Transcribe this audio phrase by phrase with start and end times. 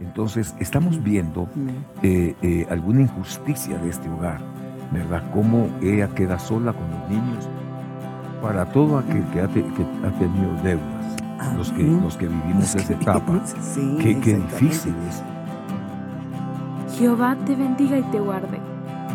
[0.00, 1.46] Entonces, estamos viendo
[2.02, 4.40] eh, eh, alguna injusticia de este hogar,
[4.90, 5.22] ¿verdad?
[5.32, 7.48] Cómo ella queda sola con los niños
[8.40, 11.16] para todo aquel que ha, tenido deudas,
[11.56, 13.42] los que, los que vivimos esa etapa.
[14.00, 15.22] qué, qué difícil es.
[16.98, 18.58] Jehová te bendiga y te guarde.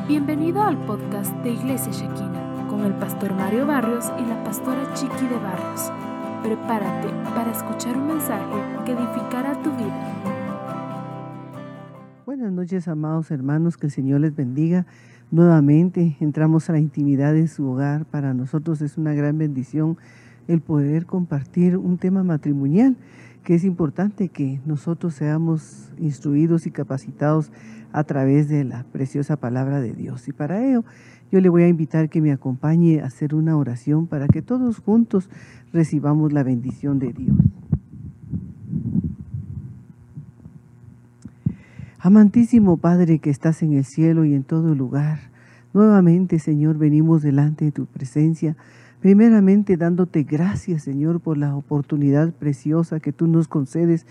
[0.08, 5.26] Bienvenido al podcast de Iglesia Shekina con el pastor Mario Barrios y la pastora Chiqui
[5.28, 5.92] de Barrios.
[6.44, 10.25] Prepárate para escuchar un mensaje que edificará tu vida.
[12.66, 14.88] Noches, amados hermanos, que el Señor les bendiga.
[15.30, 18.06] Nuevamente entramos a la intimidad de su hogar.
[18.06, 19.98] Para nosotros es una gran bendición
[20.48, 22.98] el poder compartir un tema matrimonial,
[23.44, 27.52] que es importante que nosotros seamos instruidos y capacitados
[27.94, 30.28] a través de la preciosa palabra de Dios.
[30.28, 30.84] Y para ello
[31.32, 34.80] yo le voy a invitar que me acompañe a hacer una oración para que todos
[34.80, 35.30] juntos
[35.72, 37.38] recibamos la bendición de Dios.
[42.06, 45.32] Amantísimo Padre que estás en el cielo y en todo lugar,
[45.74, 48.56] nuevamente Señor venimos delante de tu presencia,
[49.02, 54.06] primeramente dándote gracias Señor por la oportunidad preciosa que tú nos concedes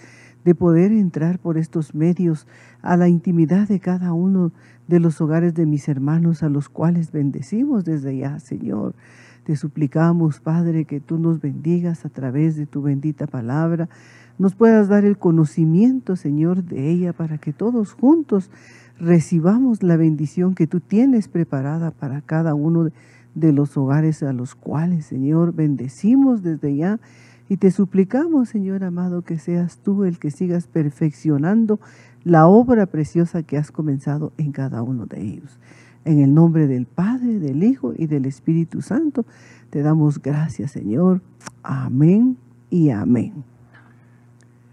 [0.45, 2.49] de poder entrar por estos medios
[2.83, 4.51] a la intimidad de cada uno
[4.89, 8.97] de los hogares de mis hermanos a los cuales bendecimos desde ya Señor.
[9.45, 13.91] Te suplicamos, Padre, que tú nos bendigas a través de tu bendita palabra,
[14.39, 18.51] nos puedas dar el conocimiento, Señor, de ella para que todos juntos
[18.99, 22.91] recibamos la bendición que tú tienes preparada para cada uno
[23.35, 27.01] de los hogares a los cuales, Señor, bendecimos desde ya
[27.49, 31.79] y te suplicamos, Señor amado, que seas tú el que sigas perfeccionando
[32.23, 35.59] la obra preciosa que has comenzado en cada uno de ellos.
[36.05, 39.25] En el nombre del Padre, del Hijo y del Espíritu Santo,
[39.71, 41.21] te damos gracias, Señor.
[41.63, 42.37] Amén
[42.71, 43.54] y amén.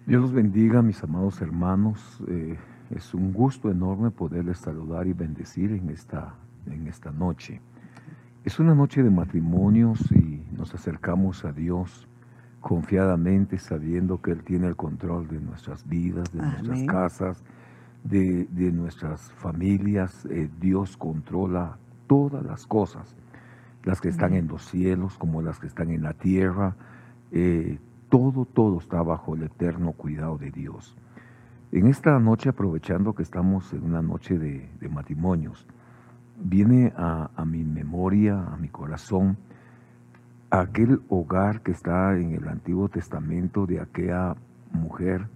[0.06, 2.22] Dios los bendiga, mis amados hermanos.
[2.28, 2.58] Eh,
[2.90, 7.62] es un gusto enorme poderles saludar y bendecir en esta, en esta noche.
[8.44, 12.08] Es una noche de matrimonios y nos acercamos a Dios
[12.60, 17.44] confiadamente sabiendo que Él tiene el control de nuestras vidas, de nuestras casas,
[18.04, 20.26] de, nuestras familias.
[20.32, 21.78] Eh, Dios controla
[22.08, 23.16] todas las cosas,
[23.84, 26.76] las que están en los cielos como las que están en la tierra.
[27.32, 27.80] Eh,
[28.12, 30.98] todo, todo está bajo el eterno cuidado de Dios.
[31.72, 35.66] En esta noche, aprovechando que estamos en una noche de, matrimonios,
[36.38, 39.38] viene a, mi memoria, a mi corazón,
[40.50, 44.36] aquel hogar que está en el Antiguo Testamento de aquella
[44.74, 45.28] mujer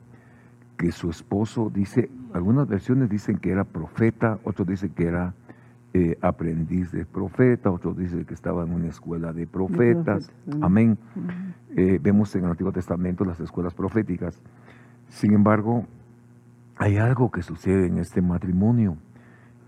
[0.78, 5.34] que su esposo dice, algunas versiones dicen que era profeta, otros dicen que era
[5.98, 10.30] eh, aprendiz de profeta, otros dicen que estaba en una escuela de profetas.
[10.60, 10.98] Amén.
[11.74, 14.42] Eh, vemos en el Antiguo Testamento las escuelas proféticas.
[15.08, 15.86] Sin embargo,
[16.76, 18.98] hay algo que sucede en este matrimonio.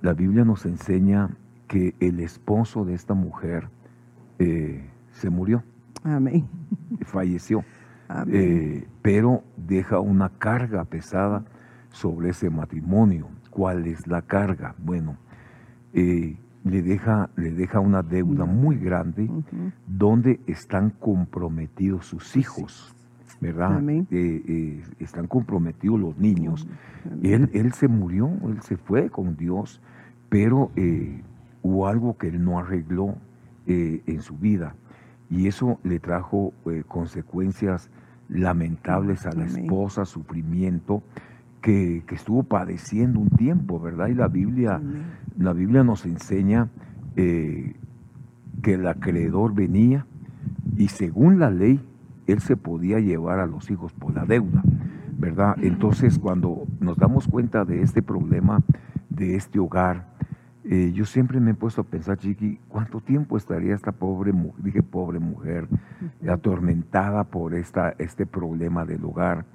[0.02, 1.30] La Biblia nos enseña
[1.70, 3.70] que el esposo de esta mujer
[4.38, 5.64] eh, se murió.
[6.04, 6.46] Amén.
[7.06, 7.64] Falleció.
[9.02, 11.46] pero deja una carga pesada
[11.92, 13.30] sobre ese matrimonio.
[13.50, 14.76] ¿Cuál es la carga?
[14.78, 15.16] Bueno,
[15.94, 19.30] eh, le, deja, le deja una deuda muy grande
[19.86, 22.96] donde están comprometidos sus hijos,
[23.40, 23.82] ¿verdad?
[23.90, 26.68] Eh, eh, están comprometidos los niños.
[27.24, 29.82] Él, él se murió, él se fue con Dios,
[30.30, 30.72] pero
[31.62, 33.16] hubo algo que él no arregló
[33.66, 34.76] en su vida
[35.30, 36.54] y eso le trajo
[36.88, 37.90] consecuencias
[38.30, 41.04] lamentables a la esposa, sufrimiento
[41.62, 44.08] que, estuvo padeciendo un tiempo, ¿verdad?
[44.08, 44.82] Y la Biblia,
[45.38, 46.70] la Biblia nos enseña
[47.16, 47.76] eh,
[48.62, 50.06] que el acreedor venía
[50.76, 51.82] y según la ley,
[52.28, 54.62] él se podía llevar a los hijos por la deuda,
[55.18, 55.56] ¿verdad?
[55.62, 58.62] Entonces, cuando nos damos cuenta de este problema,
[59.10, 60.08] de este hogar,
[60.66, 64.64] eh, yo siempre me he puesto a pensar, Chiqui, ¿cuánto tiempo estaría esta pobre mujer,
[64.64, 65.68] dije pobre mujer,
[66.30, 69.46] atormentada por esta, este problema del hogar?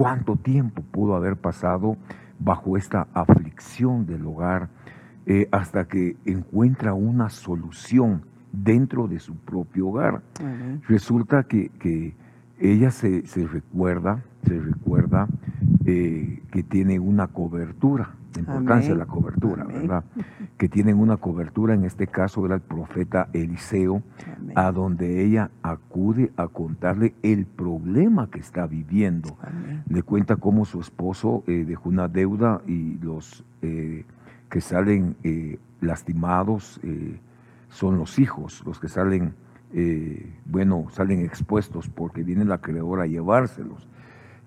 [0.00, 1.96] cuánto tiempo pudo haber pasado
[2.38, 4.68] bajo esta aflicción del hogar
[5.26, 8.22] eh, hasta que encuentra una solución
[8.52, 10.22] dentro de su propio hogar.
[10.88, 12.14] Resulta que,
[12.58, 15.28] ella se, recuerda, se recuerda
[15.86, 20.04] eh, que tiene una cobertura la importancia de la cobertura, ¿verdad?
[20.56, 24.02] Que tienen una cobertura, en este caso era el profeta Eliseo,
[24.54, 29.36] a donde ella acude a contarle el problema que está viviendo.
[29.88, 34.04] Le cuenta cómo su esposo eh, dejó una deuda y los eh,
[34.50, 36.80] que salen eh, lastimados
[37.68, 39.34] son los hijos, los que salen,
[40.44, 43.88] bueno, salen expuestos porque viene la acreedora a llevárselos.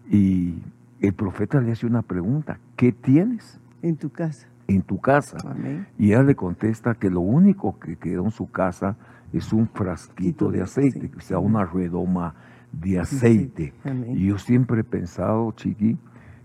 [0.10, 0.62] Y
[1.00, 4.48] el profeta le hace una pregunta, ¿qué tienes En tu casa.
[4.68, 5.38] en tu casa?
[5.46, 5.88] Amén.
[5.98, 8.96] Y ella le contesta que lo único que quedó en su casa
[9.32, 12.36] es un frasquito de aceite, o sea, una redoma
[12.72, 13.74] de aceite.
[14.14, 15.98] Y yo siempre he pensado, Chiqui,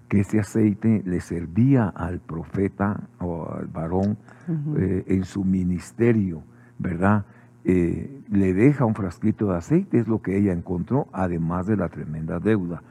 [0.08, 4.16] que ese aceite le servía al profeta o al varón
[4.78, 6.42] eh, en su ministerio,
[6.78, 7.26] ¿verdad?
[7.64, 11.88] Eh, le deja un frasquito de aceite, es lo que ella encontró, además de la
[11.88, 12.82] tremenda deuda.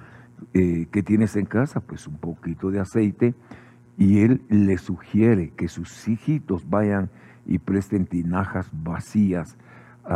[0.54, 1.80] Eh, ¿Qué tienes en casa?
[1.80, 3.34] Pues un poquito de aceite.
[3.98, 7.10] Y él le sugiere que sus hijitos vayan
[7.48, 9.58] y presten tinajas vacías,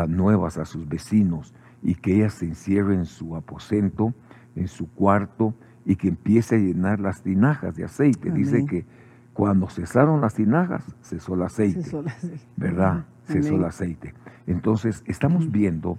[0.07, 4.13] nuevas a sus vecinos, y que ella se encierre en su aposento,
[4.55, 5.55] en su cuarto,
[5.85, 8.31] y que empiece a llenar las tinajas de aceite.
[8.31, 8.85] Dice que
[9.33, 11.83] cuando cesaron las tinajas, cesó el aceite.
[11.83, 12.47] Cesó el aceite.
[12.57, 13.05] ¿verdad?
[13.25, 14.13] Cesó el aceite.
[14.47, 15.97] Entonces, estamos viendo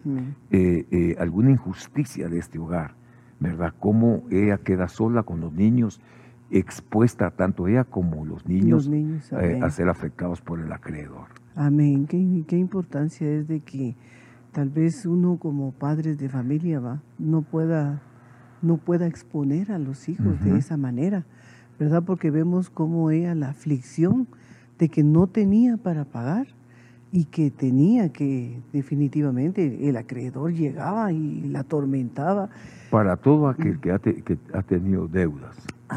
[0.51, 2.95] eh, eh, alguna injusticia de este hogar,
[3.41, 3.73] ¿verdad?
[3.79, 6.01] Cómo ella queda sola con los niños,
[6.51, 11.29] expuesta tanto ella como los niños, Los niños, eh, a ser afectados por el acreedor.
[11.55, 12.07] Amén.
[12.07, 13.97] ¿Qué, qué importancia es de que
[14.53, 18.03] tal vez uno como padres de familia va no pueda
[18.63, 21.25] no pueda exponer a los hijos de esa manera,
[21.79, 22.03] ¿verdad?
[22.05, 24.27] Porque vemos cómo ella la aflicción
[24.79, 26.47] de que no tenía para pagar
[27.11, 32.49] y que tenía que definitivamente el acreedor llegaba y la atormentaba.
[32.91, 35.57] Para todo aquel que ha, te- que ha tenido deudas,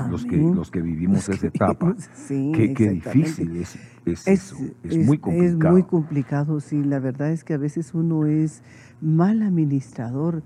[0.09, 3.75] los que, los que vivimos Los esa que etapa, vivimos- sí, qué, qué difícil es,
[4.06, 5.47] es, Es, eso, es muy complicado.
[5.47, 6.83] es muy complicado, sí.
[6.83, 8.62] La verdad es que a veces uno es
[9.01, 10.44] mal administrador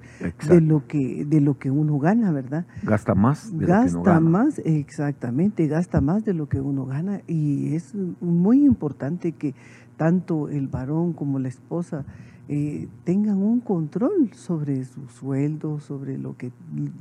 [0.48, 2.66] de lo que de lo que uno gana, ¿verdad?
[2.84, 4.20] Gasta más de lo que Gasta no gana.
[4.22, 9.54] más, exactamente, gasta más de lo que uno gana y es muy importante que
[9.98, 12.06] tanto el varón como la esposa
[12.52, 16.52] eh, tengan un control sobre su sueldo, sobre lo que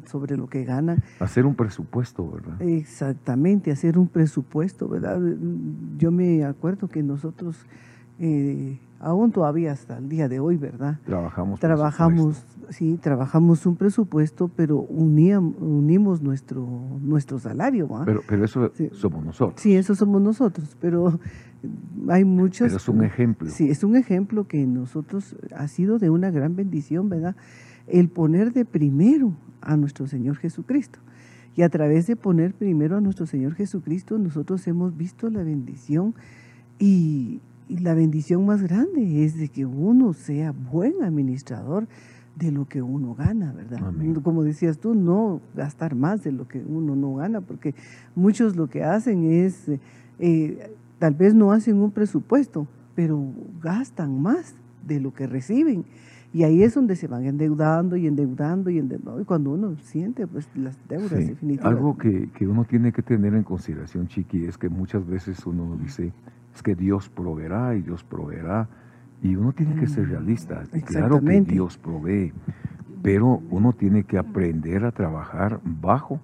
[0.04, 2.60] sobre lo que ganan Hacer un presupuesto, ¿verdad?
[2.60, 5.18] Exactamente, hacer un presupuesto, ¿verdad?
[5.96, 7.56] Yo me acuerdo que nosotros,
[8.18, 10.98] eh, aún todavía hasta el día de hoy, ¿verdad?
[11.06, 11.60] Trabajamos.
[11.60, 16.66] Trabajamos, sí, trabajamos un presupuesto, pero uníam- unimos nuestro,
[17.00, 17.88] nuestro salario.
[18.04, 18.90] Pero, pero eso Sí.
[18.92, 19.60] somos nosotros.
[19.62, 21.18] sí, eso somos nosotros, pero
[22.08, 22.68] hay muchos...
[22.68, 23.50] Pero es un ejemplo.
[23.50, 27.36] Sí, es un ejemplo que nosotros ha sido de una gran bendición, ¿verdad?
[27.86, 30.98] El poner de primero a nuestro Señor Jesucristo.
[31.56, 36.14] Y a través de poner primero a nuestro Señor Jesucristo, nosotros hemos visto la bendición
[36.78, 41.88] y, y la bendición más grande es de que uno sea buen administrador
[42.38, 43.80] de lo que uno gana, ¿verdad?
[43.82, 44.14] Amén.
[44.20, 47.74] Como decías tú, no gastar más de lo que uno no gana, porque
[48.14, 49.68] muchos lo que hacen es,
[50.20, 53.20] eh, tal vez no hacen un presupuesto, pero
[53.62, 54.54] gastan más
[54.86, 55.84] de lo que reciben.
[56.32, 59.20] Y ahí es donde se van endeudando y endeudando y endeudando.
[59.20, 61.66] Y cuando uno siente pues las deudas Sí, definitivamente.
[61.66, 65.76] Algo que, que uno tiene que tener en consideración, Chiqui, es que muchas veces uno
[65.82, 66.12] dice,
[66.54, 68.68] es que Dios proveerá y Dios proveerá,
[69.22, 70.62] y uno tiene que ser Mm, realista.
[70.84, 71.40] Claro que.
[71.40, 72.32] Dios provee,
[73.02, 76.20] pero uno tiene que aprender a trabajar bajo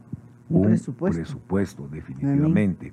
[0.50, 1.18] Un un, presupuesto.
[1.18, 1.88] presupuesto.
[1.90, 2.92] definitivamente.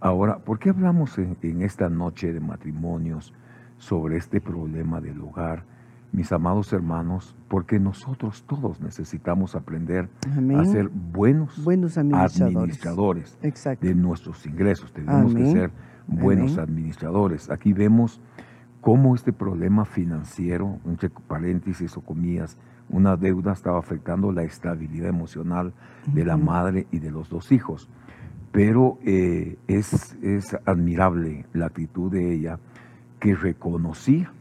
[0.00, 3.34] Ahora, ¿por qué hablamos en, en esta noche de matrimonios
[3.78, 5.64] sobre este problema del hogar?
[6.12, 10.58] Mis amados hermanos, porque nosotros todos necesitamos aprender Amén.
[10.60, 13.38] a ser buenos Buenos administradores.
[13.80, 14.92] de nuestros ingresos.
[14.92, 15.70] Tenemos que ser
[16.06, 16.60] buenos Amén.
[16.64, 17.50] administradores.
[17.50, 18.22] Aquí vemos
[18.80, 22.56] cómo este problema financiero, entre paréntesis o comillas,
[22.88, 25.74] una deuda estaba afectando la estabilidad emocional
[26.06, 27.90] de la madre y de los dos hijos.
[28.52, 32.58] Pero eh, es, es admirable la actitud de ella
[33.20, 34.32] que reconocía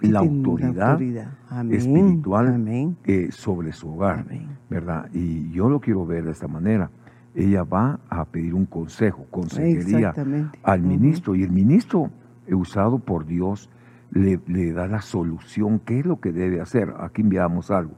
[0.00, 1.32] la autoridad autoridad.
[1.48, 1.76] Amén.
[1.76, 2.96] espiritual Amén.
[3.04, 4.20] eh, sobre su hogar.
[4.20, 4.48] Amén.
[4.68, 5.08] ¿verdad?
[5.12, 6.90] Y yo lo quiero ver de esta manera.
[7.34, 10.14] Ella va a pedir un consejo, consejería
[10.62, 12.10] al ministro y el ministro,
[12.50, 13.68] usado por Dios,
[14.10, 16.94] le, le da la solución, qué es lo que debe hacer.
[16.98, 17.92] Aquí enviamos algo.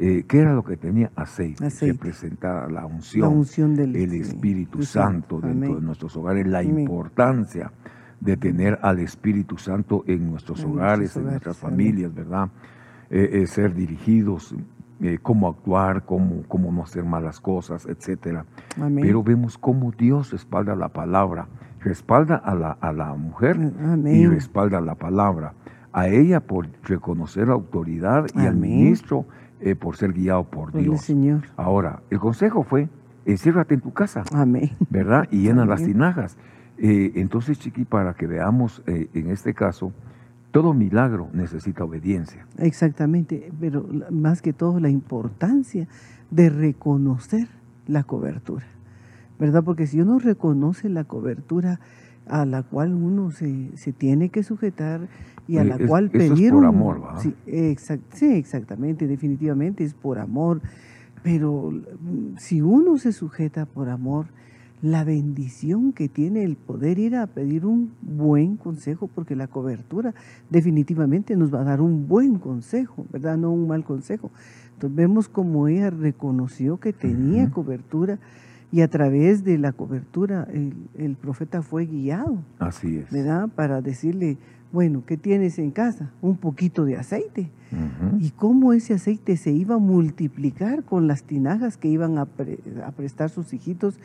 [0.00, 1.10] Eh, ¿Qué era lo que tenía?
[1.16, 1.66] Aceite.
[1.66, 1.92] Aceite.
[1.94, 5.80] Representa la La unción, unción del el Espíritu Santo dentro amén.
[5.80, 6.78] de nuestros hogares, la Amén.
[6.80, 7.72] importancia
[8.20, 11.76] de tener al Espíritu Santo en nuestros En hogares, nuestros en hogares, nuestras amén.
[11.76, 12.48] familias, ¿verdad?
[13.10, 14.54] Eh, eh, ser dirigidos,
[15.22, 18.44] cómo actuar, cómo, cómo no hacer malas cosas, etcétera.
[18.80, 19.04] Amén.
[19.04, 21.48] Pero vemos cómo Dios respalda la palabra,
[21.80, 24.30] respalda a la, a la mujer y Amén.
[24.30, 25.54] respalda la palabra.
[25.92, 29.24] A ella por reconocer la autoridad y al ministro
[29.60, 31.02] eh, por ser guiado por el Dios.
[31.02, 31.42] Señor.
[31.56, 32.88] Ahora, el consejo fue,
[33.26, 34.70] enciérrate en tu casa, Amén.
[34.90, 35.28] ¿verdad?
[35.30, 36.36] Y llena las tinajas.
[36.78, 39.92] Eh, entonces, Chiqui, para que veamos eh, en este caso,
[40.50, 42.46] todo milagro necesita obediencia.
[42.56, 45.88] Exactamente, pero más que todo la importancia
[46.30, 47.48] de reconocer
[47.86, 48.64] la cobertura.
[49.38, 49.62] ¿verdad?
[49.64, 51.80] Porque si uno reconoce la cobertura
[52.26, 55.08] a la cual uno se, se tiene que sujetar
[55.48, 57.18] y a la es- cual eso es por amor, ¿va?
[57.20, 60.60] Sí, exact- sí, exactamente, definitivamente es por amor,
[61.22, 64.26] pero mm, si uno se sujeta por amor,
[64.80, 70.14] la bendición que tiene el poder ir a pedir un buen consejo, porque la cobertura
[70.50, 73.36] definitivamente nos va a dar un buen consejo, ¿verdad?
[73.38, 74.30] No un mal consejo.
[74.74, 78.18] Entonces vemos como ella reconoció que tenía cobertura
[78.70, 83.10] y a través de la cobertura el, el profeta fue guiado, Así es.
[83.10, 83.48] ¿verdad?
[83.48, 84.36] Para decirle,
[84.72, 86.10] bueno, ¿qué tienes en casa?
[86.20, 87.50] Un poquito de aceite.
[88.18, 92.58] Y cómo ese aceite se iba a multiplicar con las tinajas que iban a, pre-
[92.84, 93.98] a prestar sus hijitos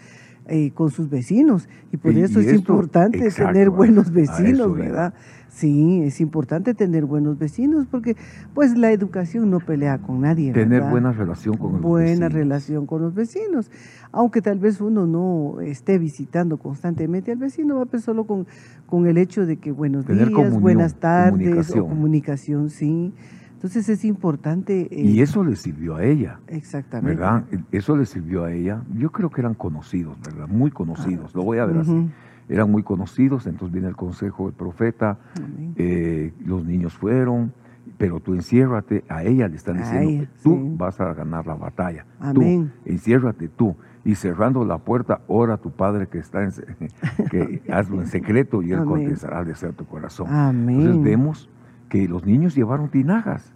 [0.48, 1.70] eh, con sus vecinos.
[1.94, 4.76] Y por Y- eso y es esto- importante exacto, tener a- buenos a vecinos.
[4.76, 5.14] ¿verdad?
[5.48, 8.18] Sí, es importante tener buenos vecinos porque
[8.56, 10.52] pues la educación no pelea con nadie.
[10.52, 10.92] Tener ¿verdad?
[10.92, 12.34] buena relación con los buena vecinos.
[12.34, 13.70] relación con los vecinos.
[14.12, 18.46] Aunque tal vez uno no esté visitando constantemente al vecino, va pues solo con,
[18.88, 21.80] con el hecho de que buenos Tener días, comunión, buenas tardes, comunicación.
[21.80, 23.14] o comunicación, sí.
[23.54, 24.88] Entonces es importante.
[24.92, 26.40] eh, Y eso le sirvió a ella.
[26.48, 27.16] Exactamente.
[27.18, 27.46] ¿verdad?
[27.72, 28.82] Eso le sirvió a ella.
[28.98, 30.48] Yo creo que eran conocidos, ¿verdad?
[30.50, 31.34] Muy conocidos.
[31.34, 32.10] Lo voy a ver así.
[32.50, 35.18] Eran muy conocidos, entonces viene el consejo del profeta.
[35.78, 37.54] Eh, los niños fueron,
[37.98, 39.06] pero tú enciérrate.
[39.08, 40.76] A ella le están diciendo, ella, tú sí.
[40.78, 42.06] vas a ganar la batalla.
[42.20, 42.74] Amén.
[42.84, 43.78] Tú, enciérrate tú.
[44.06, 46.52] Y cerrando la puerta, ora a tu padre que está en,
[47.32, 48.88] que hazlo en secreto y él Amén.
[48.90, 50.28] contestará al deseo de tu corazón.
[50.30, 50.82] Amén.
[50.82, 51.50] Entonces vemos
[51.90, 53.54] que los niños llevaron tinajas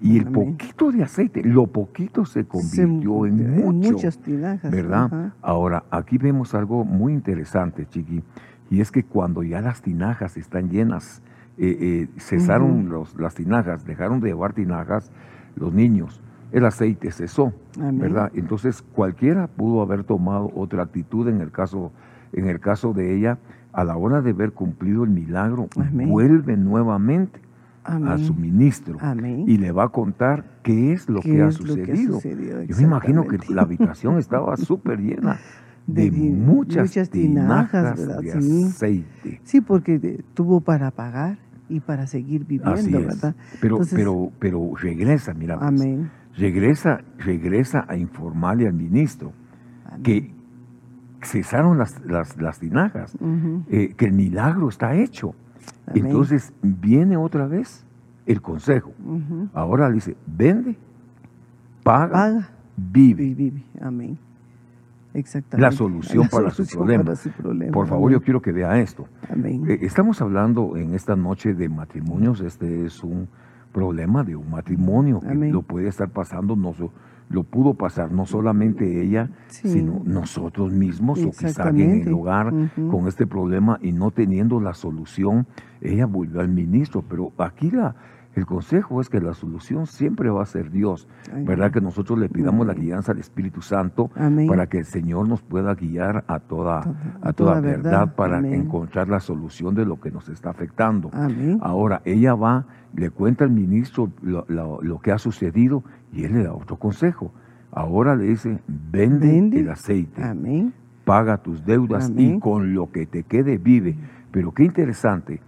[0.00, 0.52] y el Amén.
[0.56, 4.70] poquito de aceite, lo poquito se convirtió Se- en mucho, muchas tinajas.
[4.70, 5.04] ¿verdad?
[5.06, 5.34] ajá.
[5.42, 8.22] Ahora, aquí vemos algo muy interesante, Chiqui,
[8.70, 11.20] y es que cuando ya las tinajas están llenas,
[11.58, 15.10] eh, eh, cesaron los, las tinajas, dejaron de llevar tinajas
[15.56, 17.98] los niños, el aceite cesó, Amén.
[17.98, 18.30] ¿verdad?
[18.34, 21.92] Entonces cualquiera pudo haber tomado otra actitud en el caso,
[22.32, 23.38] en el caso de ella,
[23.72, 26.08] a la hora de ver cumplido el milagro, Amén.
[26.08, 27.40] vuelve nuevamente
[27.84, 28.18] a Amén.
[28.18, 29.44] su ministro Amén.
[29.48, 31.96] y le va a contar qué es lo ¿Qué que ha es lo que ha
[31.96, 32.62] sucedido.
[32.64, 35.38] Yo me imagino que la habitación estaba súper llena
[35.86, 38.64] de, muchas, muchas tinajas, de Sí.
[38.64, 39.40] aceite.
[39.44, 41.38] Sí, porque tuvo para pagar
[41.68, 43.06] y para seguir viviendo, Así es.
[43.06, 43.34] ¿verdad?
[43.60, 46.10] Pero, Entonces- pero, pero regresa, mira, pues, Amén.
[46.40, 49.32] Regresa, regresa a informarle al ministro
[49.86, 50.02] Amén.
[50.02, 50.34] que
[51.22, 53.16] cesaron las, las, las tinajas,
[53.68, 55.34] eh, que el milagro está hecho.
[55.86, 56.06] Amén.
[56.06, 57.84] Entonces viene otra vez
[58.26, 58.92] el consejo.
[59.52, 60.76] Ahora le dice, vende,
[61.82, 63.24] paga, Paga vive.
[63.24, 63.62] y vive.
[63.80, 64.18] Amén.
[65.12, 65.60] Exactamente.
[65.62, 67.04] La solución para su problema.
[67.04, 67.72] para su problema.
[67.72, 69.06] Por favor, yo quiero que vea esto.
[69.28, 69.64] Amén.
[69.68, 72.40] Eh, Estamos hablando en esta noche de matrimonios.
[72.40, 73.28] Este es un
[73.72, 76.92] problema de un matrimonio que lo puede estar pasando, no so-
[77.28, 79.68] lo pudo pasar no solamente ella, Sí.
[79.68, 82.52] sino nosotros mismos o quizá alguien en el hogar
[82.90, 85.46] con este problema y no teniendo la solución.
[85.80, 87.94] Ella volvió al ministro, pero aquí la,
[88.34, 91.08] el consejo es que la solución siempre va a ser Dios,
[91.44, 91.72] ¿verdad?
[91.72, 94.46] Que nosotros le pidamos la guianza al Espíritu Santo Amén.
[94.46, 98.14] para que el Señor nos pueda guiar a toda, Toda- a toda, toda verdad, verdad.
[98.14, 101.10] para encontrar la solución de lo que nos está afectando.
[101.60, 105.82] Ahora, ella va, le cuenta al ministro lo, lo- lo que ha sucedido
[106.12, 107.32] y él le da otro consejo.
[107.72, 109.60] Ahora le dice, vende, Vende.
[109.60, 110.22] el aceite,
[111.04, 113.96] paga tus deudas y con lo que te quede vive.
[114.32, 115.40] Pero qué interesante,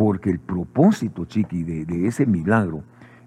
[0.00, 2.84] porque el propósito, Chiqui, de, de ese milagro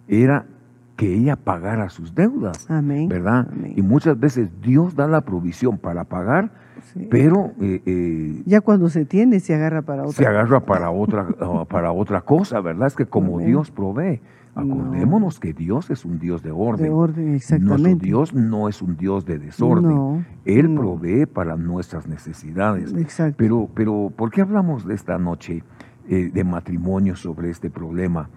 [0.08, 0.48] era
[0.96, 3.08] que ella pagara sus deudas, Amén.
[3.10, 3.48] ¿verdad?
[3.52, 3.74] Amén.
[3.76, 6.50] Y muchas veces Dios da la provisión para pagar,
[6.92, 7.08] Sí.
[7.12, 10.14] pero eh, eh, Ya cuando se tiene, se agarra para otra.
[10.14, 11.28] se agarra para otra,
[11.70, 12.88] para otra cosa, ¿verdad?
[12.88, 13.50] Es que como Amén.
[13.50, 14.20] Dios provee,
[14.56, 16.86] acordémonos que Dios es un Dios de orden.
[16.86, 18.04] De orden, Nuestro exactamente.
[18.04, 19.92] Dios no es un Dios de desorden.
[19.92, 20.82] No, Él no.
[20.82, 22.92] provee para nuestras necesidades.
[22.96, 23.36] Exacto.
[23.38, 25.64] Pero, pero, ¿por qué hablamos de esta noche
[26.10, 28.30] eh, de matrimonio sobre este problema?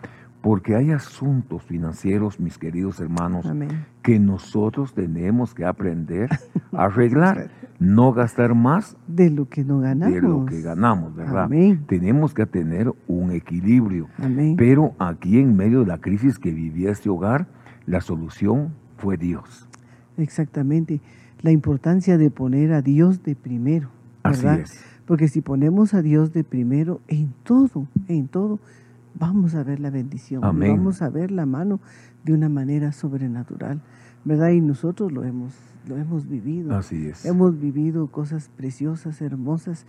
[0.43, 3.85] Porque hay asuntos financieros, mis queridos hermanos, Amén.
[4.03, 6.29] que nosotros tenemos que aprender
[6.73, 10.15] a arreglar, no gastar más De lo que no ganamos.
[10.15, 11.45] de lo que ganamos, ¿verdad?
[11.45, 11.85] Amén.
[11.89, 14.07] Tenemos que tener un equilibrio.
[14.19, 14.55] Amén.
[14.57, 17.49] Pero aquí en medio de la crisis que vivía este hogar,
[17.87, 19.69] la solución fue Dios.
[20.17, 21.01] Exactamente.
[21.43, 23.89] La importancia de poner a Dios de primero.
[24.23, 24.61] Así ¿verdad?
[24.61, 24.96] es.
[25.07, 28.59] Porque si ponemos a Dios de primero en todo, en todo,
[29.19, 30.45] vamos a ver la bendición.
[30.45, 30.77] Amén.
[30.77, 31.81] Vamos a ver la mano
[32.25, 33.81] de una manera sobrenatural.
[34.25, 34.51] ¿Verdad?
[34.51, 35.55] Y nosotros lo hemos,
[35.89, 36.77] lo hemos vivido.
[36.77, 37.25] Así es.
[37.25, 39.87] Hemos vivido cosas preciosas, hermosas.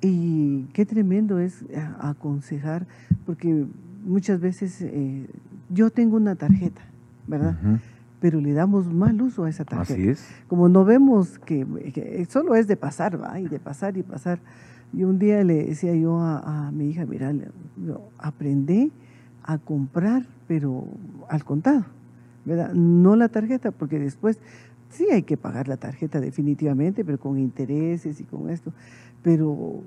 [0.00, 2.86] Y qué tremendo es eh, aconsejar,
[3.26, 3.66] porque
[4.04, 5.26] muchas veces eh,
[5.70, 6.82] yo tengo una tarjeta,
[7.26, 7.58] ¿verdad?
[7.62, 7.78] Ujú.
[8.24, 10.00] Pero le damos mal uso a esa tarjeta.
[10.00, 10.26] Así es.
[10.48, 14.38] Como no vemos que, que solo es de pasar, va, y de pasar y pasar.
[14.94, 16.38] Y un día le decía yo a,
[16.68, 17.34] a mi hija, mira,
[17.86, 18.92] yo aprendí
[19.42, 20.86] a comprar, pero
[21.28, 21.84] al contado,
[22.46, 22.72] ¿verdad?
[22.72, 24.38] No la tarjeta, porque después
[24.88, 28.72] sí hay que pagar la tarjeta definitivamente, pero con intereses y con esto.
[29.22, 29.82] Pero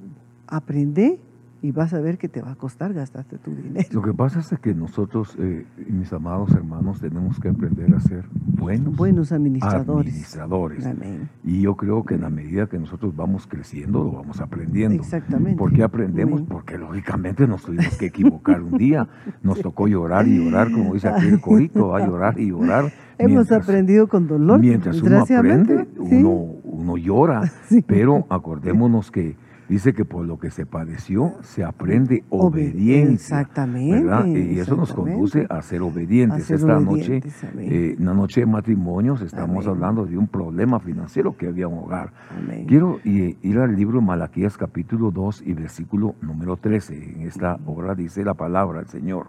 [0.45, 1.17] aprendí
[1.61, 3.87] y vas a ver que te va a costar gastarte tu dinero.
[3.91, 8.25] Lo que pasa es que nosotros, eh, mis amados hermanos, tenemos que aprender a ser
[8.31, 10.07] buenos, Buenos administradores.
[10.13, 10.85] administradores.
[10.85, 11.29] Amén.
[11.43, 14.95] Y yo creo que en la medida que nosotros vamos creciendo, lo vamos aprendiendo.
[15.01, 15.57] Exactamente.
[15.57, 16.41] ¿Por qué aprendemos?
[16.41, 16.47] Amén.
[16.49, 19.07] Porque lógicamente nos tuvimos que equivocar un día.
[19.41, 22.91] Nos tocó llorar y llorar, como dice aquí el corito, a llorar y llorar.
[23.17, 24.59] Hemos mientras- aprendido con dolor.
[24.59, 26.15] Mientras uno aprende, ¿sí?
[26.17, 26.29] uno,
[26.63, 27.51] uno llora.
[27.67, 27.83] Sí.
[27.87, 29.35] Pero acordémonos que
[29.69, 33.41] dice que por lo que se padeció, se aprende Obedi- obediencia.
[33.41, 34.03] Exactamente.
[34.03, 34.25] ¿verdad?
[34.27, 36.43] Y eso nos conduce a ser obedientes.
[36.43, 39.69] A ser Esta obedientes, noche, eh, una noche de matrimonios, estamos Amén.
[39.77, 42.11] hablando de un problema financiero que había un hogar.
[42.37, 42.65] Amén.
[42.67, 47.13] Quiero eh, ir al libro de Malaquías capítulo 2 y versículo número 13.
[47.15, 49.27] En esta obra dice la palabra del Señor.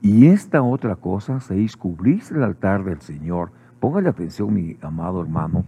[0.00, 3.50] Y esta otra cosa, seis, cubrís el altar del Señor.
[3.80, 5.64] Póngale atención, mi amado hermano.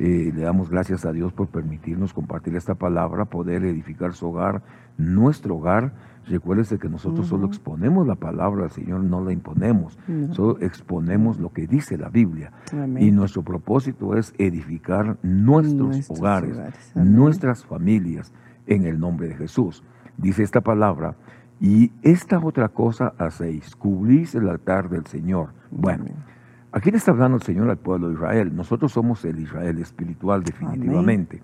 [0.00, 4.62] Eh, le damos gracias a Dios por permitirnos compartir esta palabra, poder edificar su hogar,
[4.96, 5.92] nuestro hogar.
[6.28, 9.98] Recuérdese que nosotros solo exponemos la palabra del Señor, no la imponemos.
[10.32, 12.52] Solo exponemos lo que dice la Biblia.
[12.72, 13.02] Amén.
[13.02, 16.60] Y nuestro propósito es edificar nuestros, Nuestros hogares,
[16.94, 18.32] nuestras familias,
[18.66, 19.82] en el nombre de Jesús.
[20.16, 21.16] Dice esta palabra,
[21.60, 25.54] y esta otra cosa hacéis, cubrís el altar del Señor.
[25.70, 26.37] Bueno, Amén.
[26.72, 28.54] Aquí le está hablando el Señor al pueblo de Israel.
[28.54, 31.42] Nosotros somos el Israel espiritual definitivamente.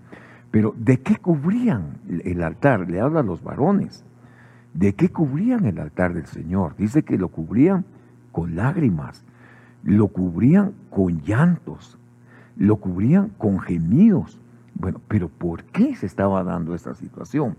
[0.50, 2.88] Pero ¿de qué cubrían el altar?
[2.88, 4.04] Le habla a los varones.
[4.72, 6.76] ¿De qué cubrían el altar del Señor?
[6.76, 7.84] Dice que lo cubrían
[8.32, 9.24] con lágrimas,
[9.82, 11.98] lo cubrían con llantos,
[12.56, 14.40] lo cubrían con gemidos.
[14.74, 17.56] Bueno, pero ¿por qué se estaba dando esta situación?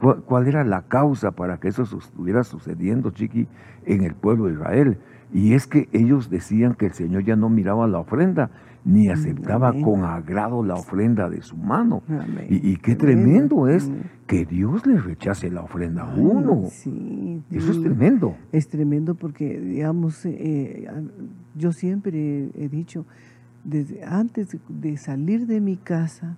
[0.00, 3.48] ¿Cuál, cuál era la causa para que eso estuviera sucediendo, Chiqui,
[3.86, 4.98] en el pueblo de Israel?
[5.32, 8.50] Y es que ellos decían que el Señor ya no miraba la ofrenda,
[8.84, 9.82] ni aceptaba amén.
[9.82, 12.02] con agrado la ofrenda de su mano.
[12.48, 13.64] Y, y qué Tremendo.
[13.64, 13.90] tremendo es
[14.26, 16.64] que Dios le rechace la ofrenda a uno.
[16.70, 18.36] Sí, Eso es tremendo.
[18.52, 20.88] Es tremendo porque, digamos, eh,
[21.54, 23.04] yo siempre he dicho,
[23.64, 26.36] desde antes de salir de mi casa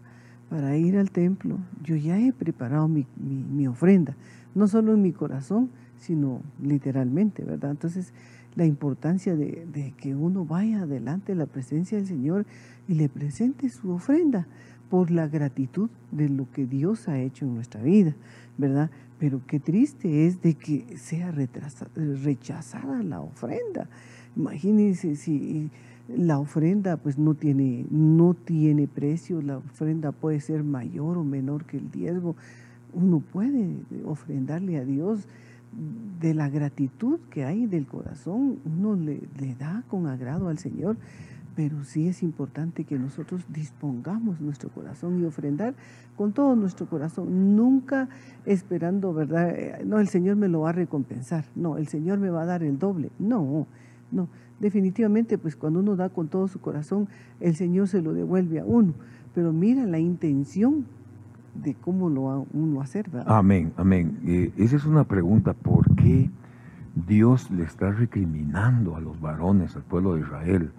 [0.48, 4.16] para ir al templo, yo ya he preparado mi, mi- mi ofrenda,
[4.57, 7.70] no solo en mi corazón, sino literalmente, ¿verdad?
[7.72, 8.12] Entonces,
[8.56, 12.46] la importancia de, de que uno vaya adelante de la presencia del Señor
[12.88, 14.46] y le presente su ofrenda
[14.90, 18.14] por la gratitud de lo que Dios ha hecho en nuestra vida,
[18.58, 18.90] ¿verdad?
[19.18, 21.32] Pero qué triste es de que sea
[21.94, 23.88] rechazada la ofrenda.
[24.36, 25.70] Imagínense si
[26.08, 31.64] la ofrenda pues no tiene, no tiene precio, la ofrenda puede ser mayor o menor
[31.66, 32.34] que el diezmo.
[32.92, 35.28] Uno puede ofrendarle a Dios
[36.20, 40.96] de la gratitud que hay del corazón, uno le, le da con agrado al Señor,
[41.56, 45.74] pero sí es importante que nosotros dispongamos nuestro corazón y ofrendar
[46.16, 48.09] con todo nuestro corazón, nunca
[48.46, 49.50] esperando, ¿verdad?
[49.50, 52.46] Eh, No, el Señor me lo va a recompensar, no, el Señor me va a
[52.46, 53.66] dar el doble, no,
[54.11, 54.28] no,
[54.59, 57.09] definitivamente pues cuando uno da con todo su corazón,
[57.40, 58.94] el Señor se lo devuelve a uno,
[59.35, 60.87] pero mira la intención
[61.54, 63.32] de cómo lo va uno a hacer, ¿verdad?
[63.36, 64.18] Amén, amén.
[64.26, 65.52] Eh, esa es una pregunta.
[65.52, 66.30] ¿Por qué
[66.94, 70.72] Dios le está recriminando a los varones, al pueblo de Israel,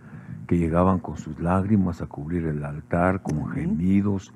[0.47, 3.53] que llegaban con sus lágrimas a cubrir el altar, con Amén.
[3.53, 4.34] gemidos,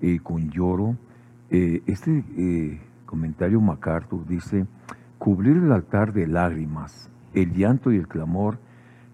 [0.00, 0.96] eh, con lloro?
[1.50, 4.66] Eh, este eh, comentario MacArthur dice,
[5.18, 8.58] cubrir el altar de lágrimas, el llanto y el clamor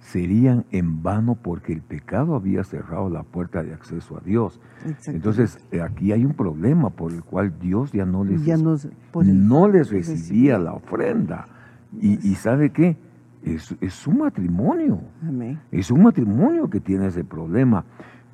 [0.03, 4.61] serían en vano porque el pecado había cerrado la puerta de acceso a Dios.
[5.07, 8.89] Entonces, eh, aquí hay un problema por el cual Dios ya no les, ya nos,
[9.15, 10.59] no les recibía recibía.
[10.59, 11.47] la ofrenda.
[12.01, 12.97] Y, y ¿sabe qué?
[13.45, 15.01] Es, es su matrimonio.
[15.27, 15.59] Amén.
[15.71, 17.85] Es un matrimonio que tiene ese problema.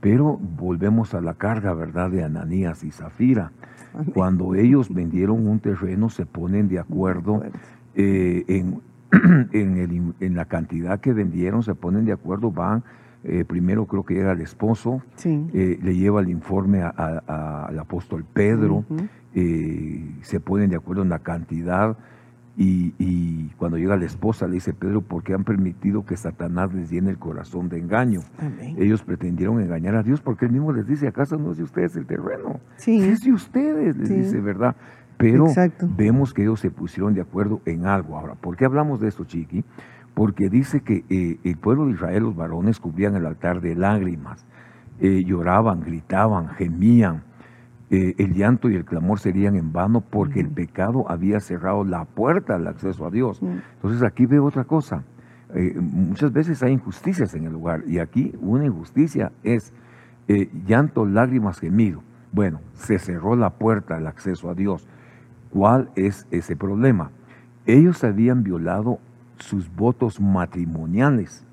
[0.01, 3.53] Pero volvemos a la carga, ¿verdad?, de Ananías y Zafira.
[3.93, 4.13] Amén.
[4.15, 7.43] Cuando ellos vendieron un terreno, se ponen de acuerdo acuerdo.
[7.95, 8.81] eh, en,
[9.53, 12.83] en, el in- en la cantidad que vendieron, se ponen de acuerdo, van,
[13.25, 15.49] eh, primero creo que llega el esposo, Sí.
[15.53, 18.85] eh, le lleva el informe a- a- a- al apóstol Pedro,
[19.35, 21.97] eh, se ponen de acuerdo en la cantidad
[22.57, 26.75] y, y cuando llega la esposa le dice Pedro, ¿por qué han permitido que Satanás
[26.75, 28.21] les llene el corazón de engaño?
[28.39, 28.75] Amén.
[28.79, 31.95] Ellos pretendieron engañar a Dios porque él mismo les dice, ¿acaso no es de ustedes
[31.97, 32.59] el terreno?
[32.77, 33.01] Sí.
[33.01, 34.15] Es de ustedes, les Sí.
[34.15, 34.75] dice, ¿verdad?
[35.19, 35.89] Pero Exacto.
[35.97, 38.17] vemos que ellos se pusieron de acuerdo en algo.
[38.17, 39.65] Ahora, ¿por qué hablamos de esto, Chiqui?
[40.19, 44.45] porque dice que eh, el pueblo de Israel, los varones, cubrían el altar de lágrimas,
[44.99, 47.23] eh, lloraban, gritaban, gemían.
[47.91, 52.05] Eh, el llanto y el clamor serían en vano porque el pecado había cerrado la
[52.05, 53.41] puerta al acceso a Dios.
[53.41, 55.05] Entonces aquí veo otra cosa.
[55.81, 59.73] muchas veces hay injusticias en el lugar y aquí una injusticia es
[60.67, 62.03] llanto, lágrimas, gemido.
[62.33, 64.89] Bueno, se cerró la puerta al acceso a Dios.
[65.51, 67.11] ¿Cuál es ese problema?
[67.67, 68.99] Ellos habían violado
[69.39, 71.45] sus votos matrimoniales,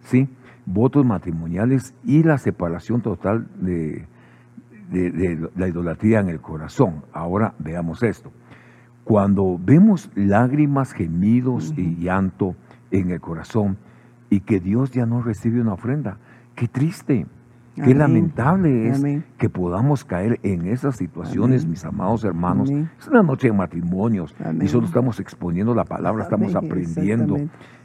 [0.00, 0.28] ¿sí?
[0.66, 4.06] Votos matrimoniales y la separación total de,
[4.90, 7.04] de, la idolatría en el corazón.
[7.12, 8.30] Ahora veamos esto.
[9.04, 12.54] Cuando vemos lágrimas, gemidos y llanto
[12.90, 13.78] en el corazón
[14.30, 16.18] y que Dios ya no recibe una ofrenda,
[16.54, 17.26] qué triste.
[17.74, 19.02] Qué lamentable es
[19.38, 22.70] que podamos caer en esas situaciones, mis amados hermanos.
[22.70, 27.36] Es una noche de matrimonios y solo estamos exponiendo la palabra, estamos aprendiendo.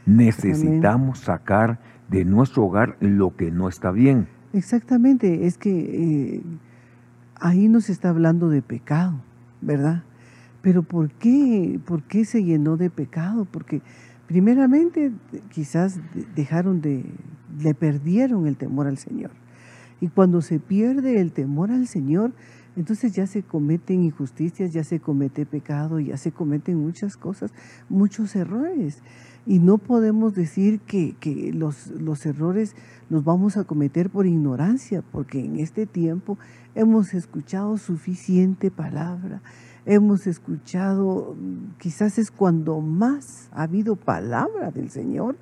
[0.04, 4.28] Necesitamos sacar de nuestro hogar lo que no está bien.
[4.52, 6.42] Exactamente, es que eh,
[7.40, 9.20] ahí nos está hablando de pecado,
[9.60, 10.04] ¿verdad?
[10.62, 13.46] Pero ¿por qué, ¿por qué se llenó de pecado?
[13.50, 13.82] Porque
[14.26, 15.12] primeramente
[15.50, 16.00] quizás
[16.34, 17.04] dejaron de,
[17.62, 19.30] le perdieron el temor al Señor.
[20.00, 22.32] Y cuando se pierde el temor al Señor,
[22.78, 27.52] entonces ya se cometen injusticias, ya se comete pecado, ya se cometen muchas cosas,
[27.88, 29.02] muchos errores.
[29.46, 31.16] Y no podemos decir que,
[31.52, 32.76] los, los, errores
[33.10, 36.38] los vamos a cometer por ignorancia, porque en este tiempo
[36.76, 39.42] hemos escuchado suficiente palabra,
[39.84, 41.34] hemos escuchado,
[41.78, 45.36] quizás es cuando más ha habido palabra del Señor,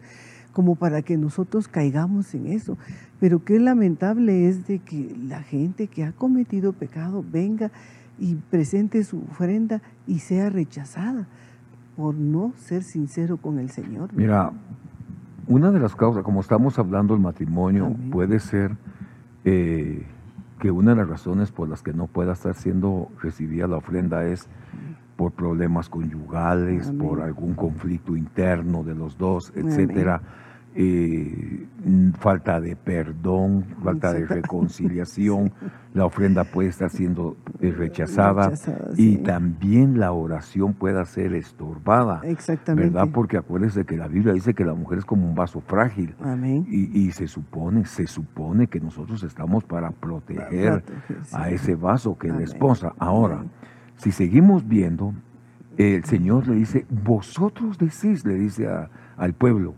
[0.53, 2.79] como para que nosotros caigamos en eso.
[3.21, 7.71] Pero qué lamentable es de que la gente que ha cometido pecado venga
[8.19, 11.27] y presente su ofrenda y sea rechazada
[11.97, 14.11] por no ser sincero con el Señor.
[14.15, 14.53] Mira,
[15.47, 18.77] una de las causas, como estamos hablando del matrimonio, puede ser
[19.45, 20.05] eh,
[20.59, 24.27] que una de las razones por las que no pueda estar siendo recibida la ofrenda
[24.27, 24.49] es
[25.17, 30.21] por problemas conyugales, por algún conflicto interno de los dos, etcétera
[30.79, 31.67] eh,
[32.19, 35.53] falta de perdón, falta de reconciliación,
[35.95, 38.53] la ofrenda puede estar siendo eh, rechazada,
[38.97, 42.21] y también la oración pueda ser estorbada.
[42.25, 42.91] Exactamente.
[42.91, 43.09] ¿Verdad?
[43.13, 46.15] Porque acuérdense que la Biblia dice que la mujer es como un vaso frágil.
[46.21, 46.67] Amén.
[46.69, 50.85] Y, se supone, se supone que nosotros estamos para proteger
[51.33, 52.93] a ese vaso que es la esposa.
[52.99, 53.45] Ahora,
[53.97, 55.15] si seguimos viendo,
[55.79, 58.69] el Señor le dice, vosotros decís, le dice
[59.17, 59.75] al pueblo,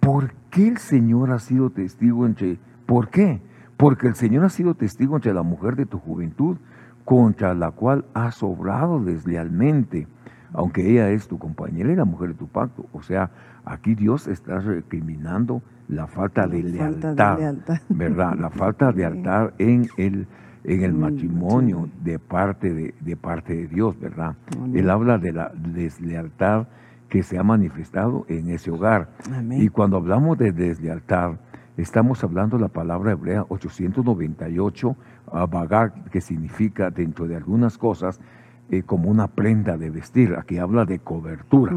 [0.00, 2.58] ¿Por qué el Señor ha sido testigo entre...
[2.86, 3.40] ¿Por qué?
[3.76, 6.56] Porque el Señor ha sido testigo entre la mujer de tu juventud,
[7.04, 10.06] contra la cual has obrado deslealmente,
[10.52, 12.86] aunque ella es tu compañera y la mujer de tu pacto.
[12.92, 13.30] O sea,
[13.64, 17.56] aquí Dios está recriminando la falta de, lealtad,
[17.88, 18.36] ¿verdad?
[18.38, 20.26] La falta de lealtad en el,
[20.64, 24.36] en el matrimonio de parte de, de, parte de Dios, ¿verdad?
[24.72, 26.68] Él habla de la deslealtad
[27.10, 29.10] que se ha manifestado en ese hogar.
[29.50, 31.32] Y cuando hablamos de deslealtad,
[31.76, 34.96] estamos hablando de la palabra hebrea 898,
[35.50, 38.20] bagar, que significa dentro de algunas cosas
[38.72, 40.36] eh, como una prenda de vestir.
[40.38, 41.74] Aquí habla de cobertura,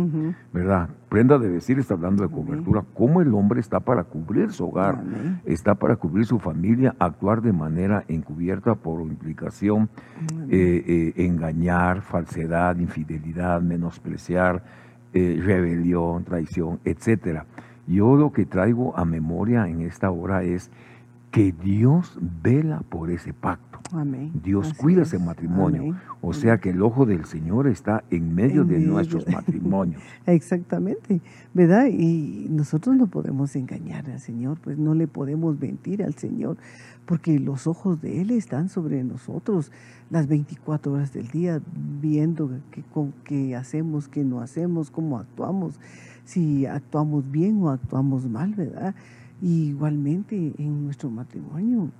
[0.53, 0.89] ¿verdad?
[1.09, 2.83] Prenda de vestir está hablando de cobertura.
[2.93, 5.01] Cómo el hombre está para cubrir su hogar,
[5.45, 9.89] está para cubrir su familia, actuar de manera encubierta por implicación,
[10.49, 14.61] eh, eh, engañar, falsedad, infidelidad, menospreciar
[15.13, 17.45] eh, rebelión, traición, etcétera.
[17.87, 20.71] Yo lo que traigo a memoria en esta hora es
[21.31, 23.72] que Dios vela por ese pacto.
[24.43, 25.95] Dios cuida ese matrimonio.
[26.21, 30.01] O sea que el ojo del Señor está en medio de nuestros matrimonios.
[30.25, 31.21] Exactamente,
[31.53, 31.87] ¿verdad?
[31.87, 36.57] Y nosotros no podemos engañar al Señor, pues no le podemos mentir al Señor,
[37.05, 39.71] porque los ojos de Él están sobre nosotros
[40.09, 41.61] las 24 horas del día,
[42.01, 42.83] viendo qué,
[43.23, 45.79] qué hacemos, qué no hacemos, cómo actuamos,
[46.25, 48.95] si actuamos bien o actuamos mal, ¿verdad?
[49.43, 51.91] Igualmente en nuestro matrimonio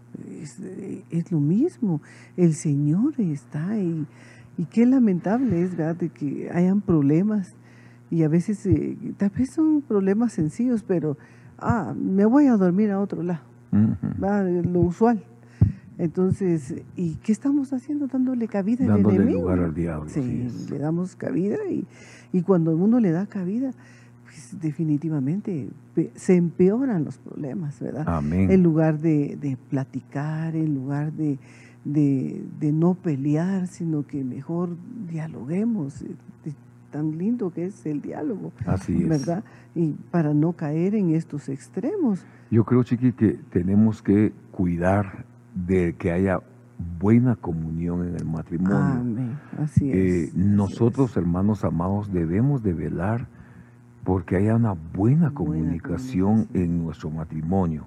[0.42, 2.02] es, lo mismo.
[2.38, 4.06] El Señor está ahí.
[4.58, 7.56] Y qué lamentable es, ¿verdad?, de que hayan problemas.
[8.10, 11.18] Y a veces, eh, tal vez son problemas sencillos, pero,
[11.58, 13.42] ah, me voy a dormir a otro lado.
[14.72, 15.24] Lo usual.
[15.98, 18.08] Entonces, ¿y qué estamos haciendo?
[18.08, 19.42] Dándole cabida al enemigo.
[19.42, 20.10] lugar al diablo.
[20.10, 21.86] Sí, le damos cabida y,
[22.32, 23.72] y cuando uno le da cabida,
[24.60, 25.70] definitivamente
[26.16, 28.04] se empeoran los problemas, ¿verdad?
[28.08, 28.52] Amén.
[28.52, 31.38] En lugar de, platicar, en lugar de,
[31.86, 34.76] de, no pelear, sino que mejor
[35.10, 36.04] dialoguemos,
[36.92, 38.52] tan lindo que es el diálogo.
[38.68, 39.10] Así es.
[39.10, 39.44] ¿Verdad?
[39.74, 42.24] Y para no caer en estos extremos.
[42.52, 46.40] Yo creo, Chiqui, que tenemos que cuidar de que haya
[47.00, 48.78] buena comunión en el matrimonio.
[48.78, 49.40] Amén.
[49.58, 50.36] Así Eh, es.
[50.36, 53.28] nosotros, hermanos amados, debemos de velar
[54.04, 57.86] porque haya una buena comunicación en nuestro matrimonio.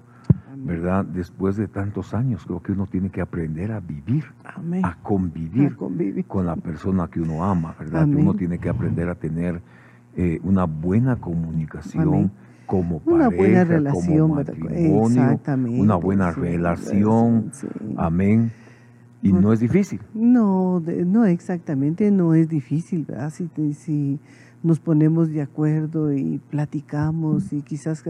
[0.59, 1.05] ¿verdad?
[1.05, 4.83] Después de tantos años, creo que uno tiene que aprender a vivir, Amén.
[4.83, 6.25] a convivir A convivir.
[6.25, 8.01] con la persona que uno ama, ¿verdad?
[8.01, 8.21] Amén.
[8.21, 9.61] uno tiene que aprender a tener
[10.15, 12.31] eh, una buena comunicación Amén.
[12.65, 15.39] como Una pareja, buena relación, como matrimonio,
[15.79, 17.49] una buena sí, relación.
[17.53, 17.67] sí.
[17.95, 18.51] Amén.
[19.21, 20.01] Y No- no es difícil.
[20.15, 23.29] No, no exactamente, no es difícil, ¿verdad?
[23.29, 24.19] Si, si
[24.67, 28.03] nos ponemos de acuerdo y platicamos y quizás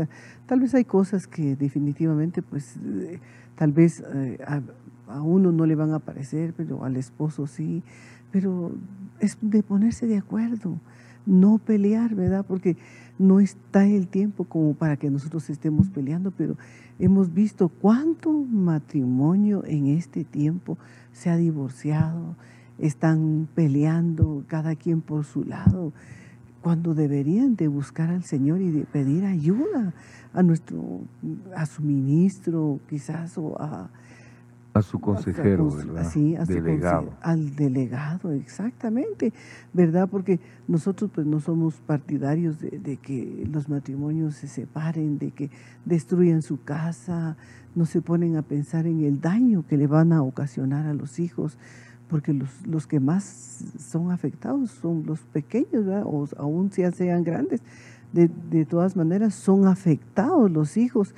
[0.46, 3.20] tal vez hay cosas que definitivamente pues eh,
[3.56, 4.62] tal vez eh, a,
[5.08, 7.84] a uno no le van a parecer, pero al esposo sí,
[8.32, 8.74] pero
[9.20, 10.80] es de ponerse de acuerdo,
[11.26, 12.46] no pelear, ¿verdad?
[12.46, 12.78] Porque
[13.20, 16.58] no está el tiempo como para que nosotros estemos peleando, pero
[17.00, 20.78] hemos visto cuánto matrimonio en este tiempo
[21.12, 22.36] se ha divorciado,
[22.78, 25.94] están peleando cada quien por su lado,
[26.68, 29.94] cuando deberían de buscar al Señor y de pedir ayuda
[30.34, 31.00] a nuestro,
[31.56, 33.90] a su ministro, quizás, o a,
[34.78, 36.10] A su consejero, ¿verdad?
[36.12, 37.08] sí, a su Delegado.
[37.12, 39.34] conse- al delegado, exactamente,
[39.74, 40.08] ¿verdad?
[40.10, 45.50] Porque nosotros pues no somos partidarios de, de que los matrimonios se separen, de que
[45.86, 47.38] destruyan su casa,
[47.76, 51.20] no se ponen a pensar en el daño que le van a ocasionar a los
[51.20, 51.58] hijos,
[52.10, 53.24] porque los, los que más
[53.80, 56.04] son afectados son los pequeños, ¿verdad?
[56.06, 57.62] o aún ya sean grandes.
[58.14, 61.14] De, de todas maneras, son afectados los hijos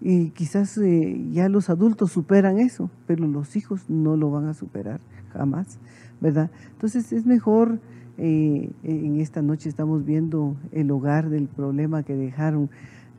[0.00, 4.54] y quizás eh, ya los adultos superan eso, pero los hijos no lo van a
[4.54, 5.00] superar
[5.32, 5.78] jamás,
[6.20, 6.50] ¿verdad?
[6.72, 7.80] Entonces es mejor,
[8.18, 12.70] eh, en esta noche estamos viendo el hogar del problema que dejaron,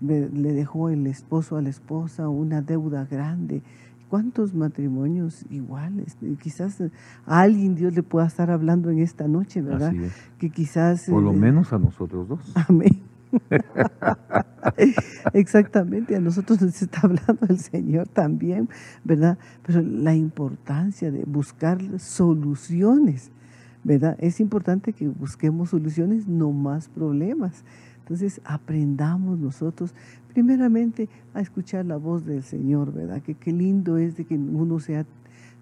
[0.01, 3.63] le dejó el esposo a la esposa una deuda grande.
[4.09, 6.15] ¿Cuántos matrimonios iguales?
[6.41, 6.79] Quizás
[7.25, 9.93] a alguien Dios le pueda estar hablando en esta noche, ¿verdad?
[9.95, 10.13] Es.
[10.38, 11.05] Que quizás...
[11.09, 12.53] Por lo eh, menos a nosotros dos.
[12.69, 13.01] Amén.
[15.33, 18.69] Exactamente, a nosotros nos está hablando el Señor también,
[19.03, 19.37] ¿verdad?
[19.65, 23.31] Pero la importancia de buscar soluciones,
[23.83, 24.17] ¿verdad?
[24.19, 27.63] Es importante que busquemos soluciones, no más problemas.
[27.99, 29.93] Entonces, aprendamos nosotros,
[30.31, 33.21] primeramente, a escuchar la voz del Señor, ¿verdad?
[33.21, 35.05] Que qué lindo es de que uno sea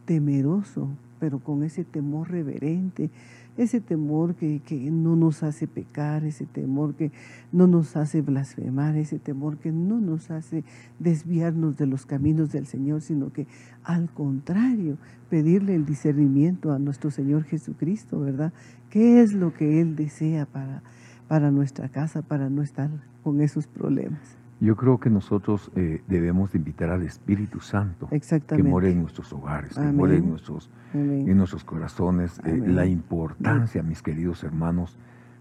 [0.05, 3.09] temeroso, pero con ese temor reverente,
[3.57, 7.11] ese temor que, que no nos hace pecar, ese temor que
[7.51, 10.63] no nos hace blasfemar, ese temor que no nos hace
[10.99, 13.47] desviarnos de los caminos del Señor, sino que
[13.83, 14.97] al contrario,
[15.29, 18.53] pedirle el discernimiento a nuestro Señor Jesucristo, ¿verdad?
[18.89, 20.83] ¿Qué es lo que Él desea para,
[21.27, 22.89] para nuestra casa, para no estar
[23.23, 24.42] con esos problemas?
[24.63, 28.07] Yo creo que nosotros eh, debemos de invitar al Espíritu Santo
[28.47, 31.27] que more en nuestros hogares, que more en nuestros, Amén.
[31.27, 32.39] en nuestros corazones.
[32.45, 34.97] Eh, la importancia, mis queridos hermanos,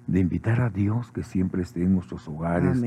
[0.08, 2.82] de invitar a Dios que siempre esté en nuestros hogares,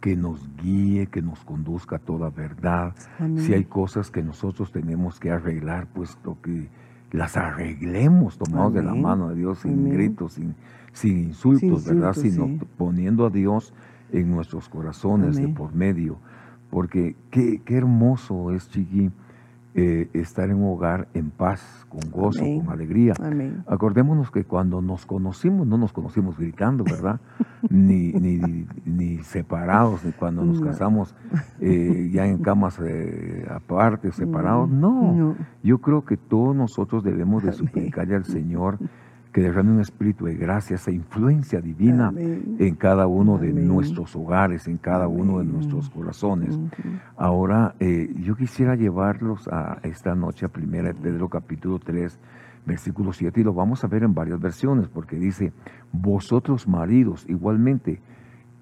[0.00, 2.92] que nos guíe, que nos conduzca a toda verdad.
[3.36, 6.68] Si hay cosas que nosotros tenemos que arreglar, pues lo que
[7.12, 10.56] las arreglemos tomados de la mano de Dios, sin gritos, sin,
[10.92, 12.14] sin insultos, Sin ¿verdad?
[12.14, 13.72] Sino poniendo a Dios
[14.12, 16.18] en nuestros corazones de por medio.
[16.70, 19.10] Porque qué, qué hermoso es, Chiqui,
[19.78, 22.60] eh, estar en un hogar en paz, con gozo, Amén.
[22.64, 23.12] con alegría.
[23.22, 23.62] Amén.
[23.66, 27.20] Acordémonos que cuando nos conocimos, no nos conocimos gritando, ¿verdad?
[27.70, 30.66] ni, ni, ni separados, ni cuando nos No.
[30.66, 31.14] casamos
[31.60, 34.70] eh, ya en camas eh, aparte, separados.
[34.70, 35.12] No.
[35.12, 35.36] No.
[35.62, 38.78] yo creo que todos nosotros debemos de suplicarle al Señor
[39.36, 42.56] que derrame un espíritu de gracia, esa influencia divina Amén.
[42.58, 43.68] en cada uno de Amén.
[43.68, 46.58] nuestros hogares, en cada uno de nuestros corazones.
[47.18, 52.18] Ahora, eh, yo quisiera llevarlos a esta noche a Primera de Pedro capítulo 3,
[52.64, 55.52] versículo 7, y lo vamos a ver en varias versiones, porque dice,
[55.92, 58.00] vosotros maridos igualmente,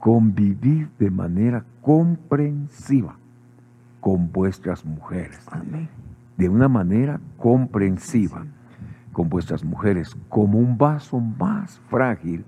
[0.00, 3.16] convivid de manera comprensiva
[4.00, 5.88] con vuestras mujeres, Amén.
[6.37, 8.44] de una manera comprensiva
[9.14, 12.44] con vuestras mujeres, como un vaso más frágil,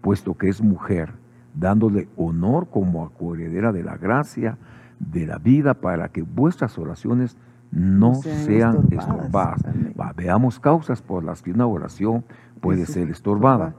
[0.00, 1.12] puesto que es mujer,
[1.54, 4.56] dándole honor como a coheredera de la gracia,
[4.98, 7.36] de la vida, para que vuestras oraciones
[7.70, 9.02] no, No sean sean estorbadas.
[9.02, 9.64] estorbadas.
[9.66, 9.94] Amén.
[10.00, 12.24] Va, veamos causas por las que una oración
[12.60, 13.74] puede ser estorbada.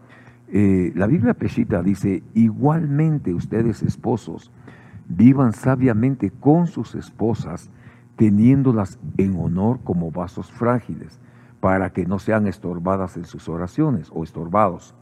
[0.50, 4.52] Eh, la Biblia Peshita dice, igualmente ustedes esposos,
[5.08, 7.72] vivan sabiamente con sus esposas,
[8.16, 11.20] teniéndolas en honor como vasos frágiles,
[11.66, 14.94] para que no sean estorbadas en sus oraciones o estorbados.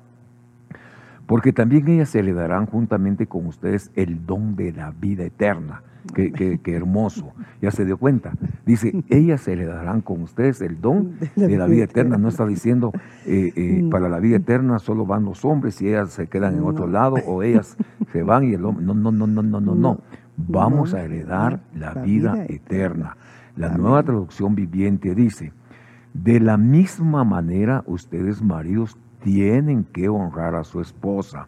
[1.25, 5.83] porque también ellas heredarán juntamente con ustedes el don de la vida eterna.
[6.13, 8.31] Qué, hermoso, ya se dio cuenta.
[8.65, 12.17] Dice, ellas heredarán con ustedes el don de la vida eterna.
[12.17, 12.93] No está diciendo,
[13.25, 16.63] eh, eh, para la vida eterna solo van los hombres y ellas se quedan en
[16.63, 17.75] otro lado o ellas
[18.13, 18.85] se van y el hombre...
[18.85, 19.99] No, no, no, no, no, no, no.
[20.37, 23.17] Vamos a heredar la vida eterna.
[23.57, 25.51] La nueva traducción viviente dice,
[26.13, 31.47] de la misma manera ustedes maridos tienen que honrar a su esposa.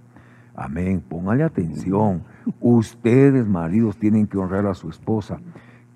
[0.56, 1.04] Amén.
[1.08, 2.24] Póngale atención.
[2.62, 5.40] Ustedes, maridos, tienen que honrar a su esposa.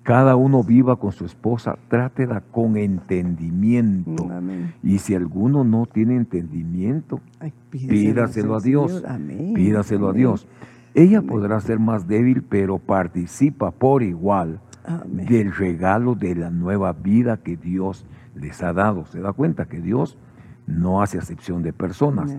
[0.02, 4.28] Cada uno viva con su esposa, trátela con entendimiento.
[4.82, 7.20] Y si alguno no tiene entendimiento,
[7.70, 9.02] pídaselo a Dios.
[9.54, 10.46] Pídaselo a Dios.
[10.94, 14.60] Ella podrá ser más débil, pero participa por igual
[15.06, 18.04] del regalo de la nueva vida que Dios
[18.40, 19.04] les ha dado.
[19.06, 20.18] ¿Se da cuenta que Dios
[20.70, 22.36] no hace acepción de personas.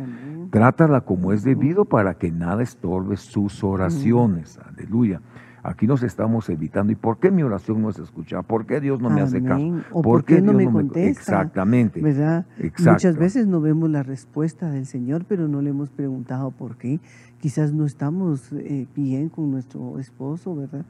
[0.49, 4.59] Trátala como es debido para que nada estorbe sus oraciones.
[4.59, 5.21] Aleluya.
[5.63, 6.91] Aquí nos estamos evitando.
[6.91, 8.41] ¿Y por qué mi oración no es escuchada?
[8.41, 9.63] ¿Por qué Dios no me hace caso?
[9.91, 11.09] ¿O por, qué, no me contesta?
[11.09, 12.01] Exactamente.
[12.01, 12.47] ¿Verdad?
[12.79, 16.99] Muchas veces no vemos la respuesta del Señor, pero no le hemos preguntado por qué.
[17.39, 20.85] Quizás no estamos eh, bien con nuestro esposo, ¿verdad?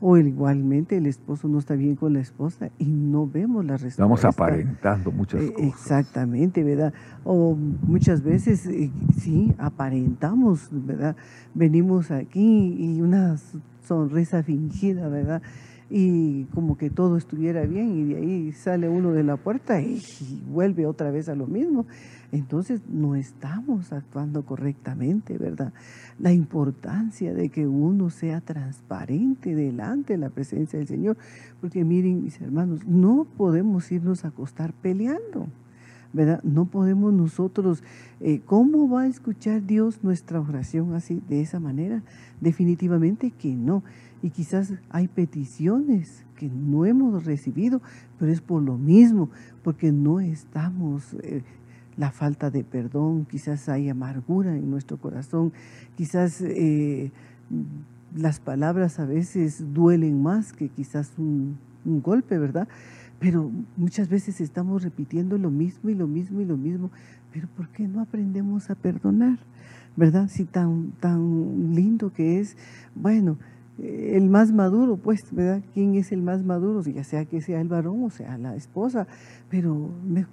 [0.00, 4.02] O igualmente el esposo no está bien con la esposa y no vemos la respuesta.
[4.02, 5.68] Estamos aparentando muchas eh, cosas.
[5.68, 6.92] Exactamente, ¿verdad?
[7.24, 11.16] O muchas veces eh, sí, aparentamos, ¿verdad?
[11.54, 13.36] Venimos aquí y una
[13.86, 15.40] sonrisa fingida, ¿verdad?
[15.88, 20.02] Y como que todo estuviera bien y de ahí sale uno de la puerta y,
[20.50, 21.86] vuelve otra vez a lo mismo.
[22.32, 25.72] Entonces no estamos actuando correctamente, ¿verdad?
[26.18, 31.16] La importancia de que uno sea transparente delante de la presencia del Señor,
[31.60, 35.46] porque miren mis hermanos, no podemos irnos a acostar peleando.
[36.12, 36.42] ¿verdad?
[36.44, 37.82] No podemos nosotros,
[38.20, 42.02] eh, ¿cómo va a escuchar Dios nuestra oración así, de esa manera?
[42.40, 43.82] Definitivamente que no.
[44.26, 47.80] Y quizás hay peticiones que no hemos recibido,
[48.18, 49.30] pero es por lo mismo,
[49.62, 51.44] porque no estamos, eh,
[51.96, 55.52] la falta de perdón, quizás hay amargura en nuestro corazón,
[55.96, 57.12] quizás eh,
[58.16, 62.66] las palabras a veces duelen más que quizás un golpe, ¿verdad?
[63.20, 66.90] Pero muchas veces estamos repitiendo lo mismo y lo mismo y lo mismo.
[67.32, 69.38] Pero ¿por qué no aprendemos a perdonar?
[69.96, 70.28] ¿Verdad?
[70.28, 72.56] Si tan, tan lindo que es,
[72.96, 73.38] bueno,
[73.78, 75.62] el más maduro, pues, ¿verdad?
[75.74, 76.82] ¿Quién es el más maduro?
[76.82, 79.06] Ya sea que sea el varón o sea la esposa,
[79.50, 79.90] pero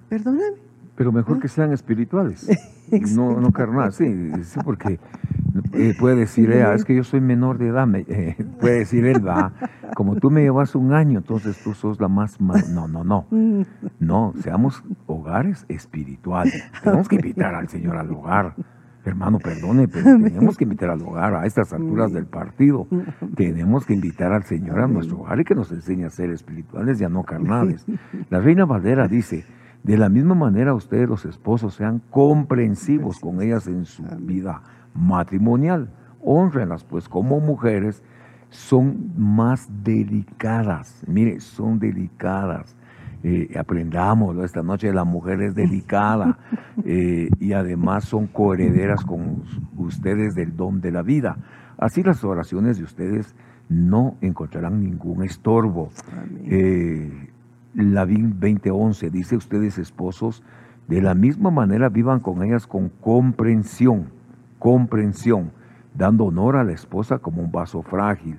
[0.09, 0.57] perdóname.
[0.95, 2.47] Pero mejor que sean espirituales,
[3.15, 4.99] no, no carnal, sí, sí, porque
[5.73, 9.53] eh, puede decir, es que yo soy menor de edad, eh, puede decir él, va,
[9.95, 13.25] como tú me llevas un año, entonces tú sos la más, no, no, no,
[13.99, 18.55] no, seamos hogares espirituales, tenemos que invitar al Señor al hogar,
[19.05, 22.87] hermano, perdone, pero tenemos que invitar al hogar a estas alturas del partido,
[23.35, 26.99] tenemos que invitar al Señor a nuestro hogar y que nos enseñe a ser espirituales
[27.01, 27.85] y a no carnales.
[28.29, 29.45] La Reina Valera dice,
[29.83, 34.61] de la misma manera ustedes los esposos sean comprensivos con ellas en su vida
[34.93, 35.89] matrimonial.
[36.21, 38.01] Honrenlas, pues como mujeres
[38.49, 41.03] son más delicadas.
[41.05, 42.77] Mire, son delicadas.
[43.23, 46.37] Eh, aprendamos esta noche, la mujer es delicada
[46.85, 49.43] eh, y además son coherederas con
[49.77, 51.37] ustedes del don de la vida.
[51.77, 53.33] Así las oraciones de ustedes
[53.69, 55.89] no encontrarán ningún estorbo.
[56.45, 57.29] Eh,
[57.73, 60.43] la 2011 dice ustedes esposos,
[60.87, 64.11] de la misma manera vivan con ellas con comprensión
[64.63, 65.51] comprensión,
[65.93, 68.37] dando honor a la esposa como un vaso frágil.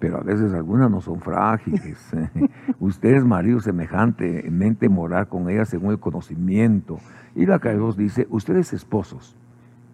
[0.00, 2.10] Pero a veces algunas no son frágiles.
[2.80, 6.96] Ustedes, maridos, semejantemente morar con ellas según el conocimiento.
[7.36, 9.36] Y la que Dios dice, ustedes esposos,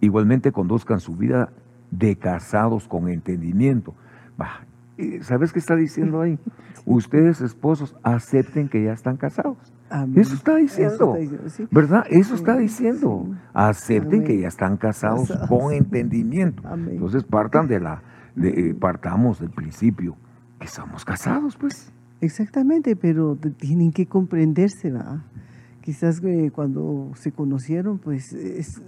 [0.01, 1.51] igualmente conduzcan su vida
[1.91, 3.95] de casados con entendimiento.
[5.21, 6.39] ¿Sabes qué está diciendo ahí?
[6.87, 9.75] Ustedes, esposos, acepten que ya están casados.
[10.15, 11.17] Eso está diciendo,
[11.71, 12.05] ¿verdad?
[12.11, 13.29] Eso está diciendo.
[13.53, 16.63] Acepten que ya están casados con entendimiento.
[16.75, 18.03] Entonces partan de la,
[18.37, 20.17] de, eh, partamos del principio
[20.61, 21.93] que somos casados, pues.
[22.21, 25.23] Exactamente, pero tienen que comprenderse, ¿verdad?
[25.83, 28.81] Quizás eh, cuando se conocieron, pues es,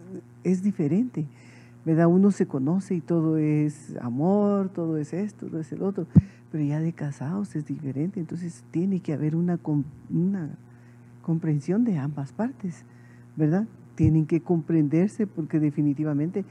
[0.44, 1.26] es diferente.
[1.88, 2.06] ¿verdad?
[2.06, 6.06] Uno se conoce y todo es amor, todo es esto, todo es el otro,
[6.52, 9.58] pero ya de casados es diferente, entonces tiene que haber una,
[10.10, 10.50] una
[11.22, 12.84] comprensión de ambas partes,
[13.36, 13.66] ¿verdad?
[13.94, 16.44] Tienen que comprenderse porque definitivamente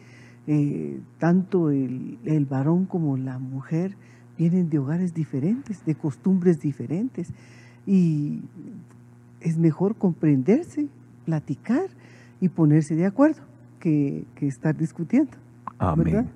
[0.47, 3.95] eh, tanto el, el, varón como la mujer
[4.37, 7.33] vienen de hogares diferentes, de costumbres diferentes
[7.85, 8.41] y
[9.41, 10.87] es mejor comprenderse,
[11.25, 11.87] platicar
[12.41, 13.41] y ponerse de acuerdo.
[13.79, 15.31] que, estar discutiendo.
[15.79, 16.29] Amén.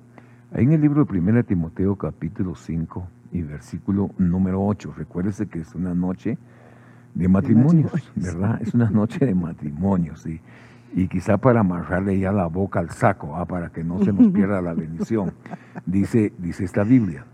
[0.52, 5.60] Ahí en el libro de 1 Timoteo capítulo 5 y versículo número 8, recuérdese que
[5.60, 6.38] es una noche
[7.14, 8.60] de matrimonios, ¿verdad?
[8.62, 10.40] Es una noche de matrimonios, sí.
[10.94, 13.46] Y quizá para amarrarle ya la boca al saco, ¿ah?
[13.46, 15.32] para que no se nos pierda la bendición.
[15.86, 17.24] Dice, dice esta Biblia,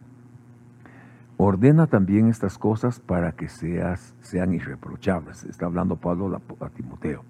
[1.36, 5.44] ordena también estas cosas para que seas, sean irreprochables.
[5.44, 7.24] Está hablando Pablo a Timoteo.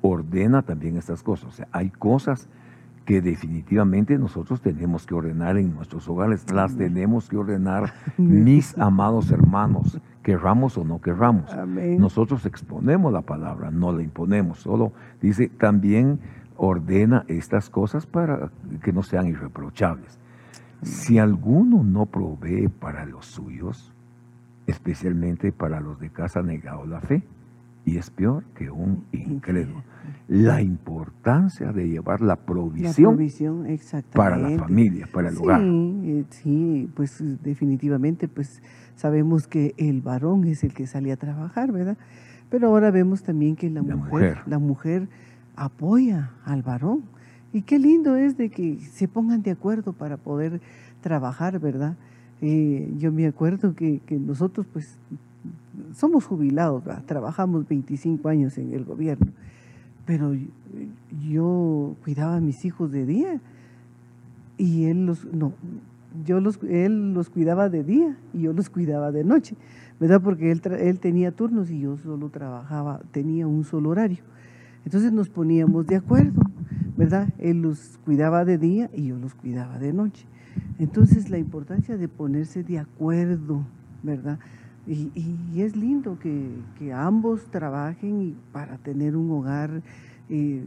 [0.00, 1.48] Ordena también estas cosas.
[1.48, 2.48] O sea, hay cosas
[3.06, 9.30] que definitivamente nosotros tenemos que ordenar en nuestros hogares, las tenemos que ordenar, mis amados
[9.30, 11.54] hermanos, querramos o no querramos.
[12.00, 14.90] Nosotros exponemos la palabra, no la imponemos, solo
[15.22, 16.18] dice, también
[16.56, 18.50] ordena estas cosas para
[18.82, 20.18] que no sean irreprochables.
[20.82, 23.92] Si alguno no provee para los suyos,
[24.66, 27.22] especialmente para los de casa negado la fe,
[27.84, 29.84] y es peor que un incrédulo.
[30.28, 33.18] La importancia de llevar la provisión,
[34.12, 35.62] para la familia, para el hogar.
[35.62, 38.62] Eh, sí, pues definitivamente pues
[38.94, 41.96] sabemos que el varón es el que sale a trabajar, ¿verdad?
[42.50, 45.08] Pero ahora vemos también que la, mujer, la mujer
[45.56, 47.02] apoya al varón.
[47.52, 50.60] Y qué lindo es de que se pongan de acuerdo para poder
[51.00, 51.96] trabajar, ¿verdad?
[52.42, 54.98] Eh, yo me acuerdo que, que nosotros pues
[55.94, 59.32] somos jubilados, trabajamos 25 años en el gobierno,
[60.06, 60.34] pero
[61.28, 63.40] yo cuidaba a mis hijos de día
[64.56, 65.52] y él los, no,
[66.24, 69.56] yo los, él los cuidaba de día y yo los cuidaba de noche,
[70.00, 70.22] ¿verdad?
[70.22, 74.22] Porque él, él tenía turnos y yo solo trabajaba, tenía un solo horario.
[74.84, 76.42] Entonces nos poníamos de acuerdo,
[76.96, 77.28] ¿verdad?
[77.38, 80.26] Él los cuidaba de día y yo los cuidaba de noche.
[80.78, 83.66] Entonces la importancia de ponerse de acuerdo,
[84.02, 84.38] ¿verdad?
[84.86, 89.82] Y, es lindo que, ambos trabajen para tener un hogar
[90.28, 90.64] eh,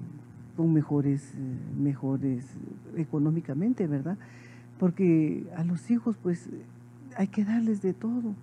[0.57, 1.37] con mejores, eh,
[1.79, 2.45] mejores
[2.97, 4.17] económicamente, ¿verdad?
[4.77, 6.49] Porque a los hijos pues
[7.15, 8.35] hay que darles de todo,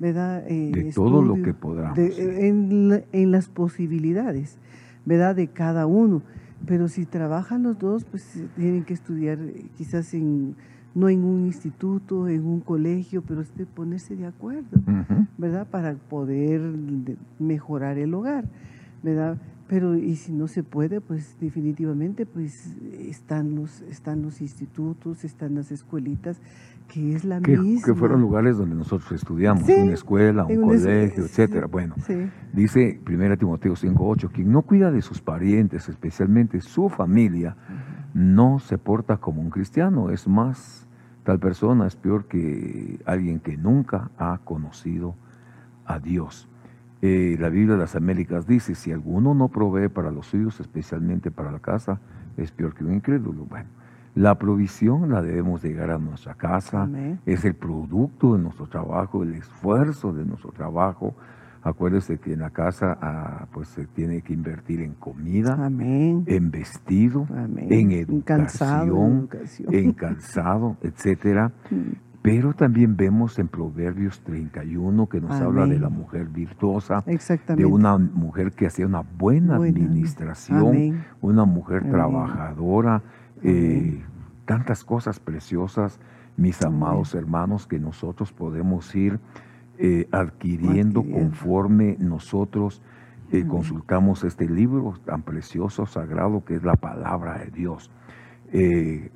[0.00, 0.44] ¿verdad?
[0.48, 1.98] Eh, de todo lo que podamos.
[1.98, 4.58] en, en, las posibilidades,
[5.04, 5.36] ¿verdad?
[5.36, 6.22] De cada uno.
[6.66, 9.38] Pero si trabajan los dos, pues tienen que estudiar
[9.76, 10.56] quizás en
[10.94, 14.80] no en un instituto, en un colegio, pero este, ponerse de acuerdo,
[15.38, 15.66] ¿verdad?
[15.66, 16.60] Para poder
[17.38, 18.44] mejorar el hogar,
[19.02, 19.38] ¿verdad?
[19.68, 25.54] Pero y si no se puede, pues definitivamente pues están los están los institutos, están
[25.54, 26.42] las escuelitas,
[26.88, 27.80] que es la misma.
[27.82, 31.68] Que fueron lugares donde nosotros estudiamos, una escuela, un colegio, etcétera.
[31.68, 31.94] bueno,
[32.52, 37.56] dice 1 Timoteo 5:8, quien no cuida de sus parientes, especialmente su familia,
[38.14, 40.86] no se porta como un cristiano, es más,
[41.24, 45.14] tal persona es peor que alguien que nunca ha conocido
[45.86, 46.48] a Dios.
[47.00, 51.30] Eh, la Biblia de las Américas dice, si alguno no provee para los suyos, especialmente
[51.30, 52.00] para la casa,
[52.36, 53.44] es peor que un incrédulo.
[53.44, 53.68] Bueno,
[54.14, 56.88] la provisión la debemos llegar a nuestra casa,
[57.26, 61.14] es el producto de nuestro trabajo, el esfuerzo de nuestro trabajo,
[61.64, 67.26] Acuérdese que en la casa ah, pues se tiene que invertir en comida, en vestido,
[67.56, 69.28] en educación,
[69.70, 71.52] en calzado, etcétera.
[71.70, 71.92] Mm.
[72.22, 77.98] Pero también vemos en Proverbios 31 que nos habla de la mujer virtuosa, de una
[77.98, 83.02] mujer que hacía una buena, administración, una mujer trabajadora,
[83.42, 84.02] eh,
[84.44, 85.98] tantas cosas preciosas,
[86.36, 89.18] mis amados hermanos, que nosotros podemos ir
[89.78, 92.82] eh, adquiriendo conforme nosotros
[93.32, 97.90] eh, consultamos este libro tan precioso, sagrado, que es la palabra de Dios.
[98.52, 99.10] Eh,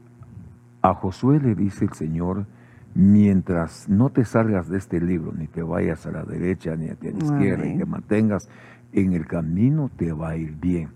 [0.81, 2.47] a Josué le dice el Señor,
[2.95, 6.97] mientras no te salgas de este libro, ni te vayas a la derecha ni a
[7.01, 8.49] la izquierda, y te mantengas
[8.93, 10.89] en el camino, te va a ir bien.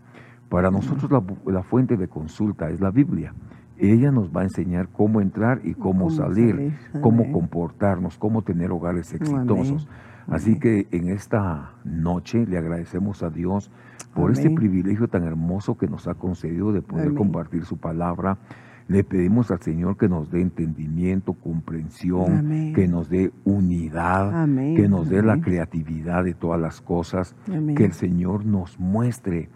[0.49, 1.11] Para nosotros
[1.45, 3.35] la fuente de consulta es la Biblia
[3.81, 9.13] ella nos va a enseñar cómo entrar y cómo, salir, cómo comportarnos, cómo tener hogares
[9.13, 9.89] exitosos.
[10.29, 13.71] Así que en esta noche le agradecemos a Dios
[14.15, 18.39] por este privilegio tan hermoso que nos ha concedido de poder compartir su palabra.
[18.87, 25.09] Le pedimos al Señor que nos dé entendimiento, comprensión, que nos dé unidad, que nos
[25.09, 27.35] dé la creatividad de todas las cosas,
[27.77, 29.49] que el Señor nos muestre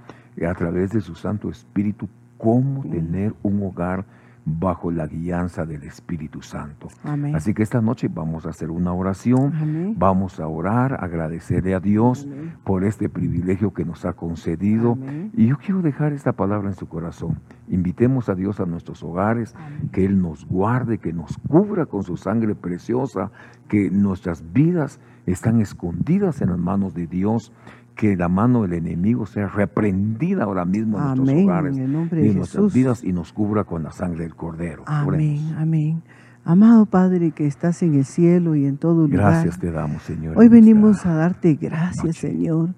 [0.48, 2.08] a través de su Santo Espíritu
[2.44, 4.04] cómo tener un hogar
[4.44, 6.88] bajo la guianza del Espíritu Santo.
[7.32, 12.28] Así que esta noche vamos a hacer una oración, vamos a orar, agradecerle a Dios
[12.62, 14.98] por este privilegio que nos ha concedido.
[15.32, 17.40] Y yo quiero dejar esta palabra en su corazón.
[17.68, 19.54] Invitemos a Dios a nuestros hogares,
[19.90, 23.30] que Él nos guarde, que nos cubra con su sangre preciosa,
[23.68, 27.50] que nuestras vidas están escondidas en las manos de Dios
[27.94, 31.92] que la mano del enemigo sea reprendida ahora mismo en nuestros Amén, hogares en el
[31.92, 32.74] nombre y de en nuestras Jesús.
[32.74, 34.82] vidas y nos cubra con la sangre del Cordero.
[34.86, 35.52] Amén, Oremos.
[35.58, 36.02] amén.
[36.44, 39.32] Amado Padre que estás en el cielo y en todo lugar.
[39.32, 40.36] Gracias te damos, Señor.
[40.36, 42.20] Hoy en venimos a darte gracias, noche.
[42.28, 42.74] Señor,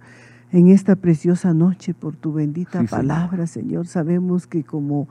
[0.52, 3.06] en esta preciosa noche por tu bendita Sí, Señor.
[3.08, 3.86] palabra, Señor.
[3.88, 5.08] Sabemos que como,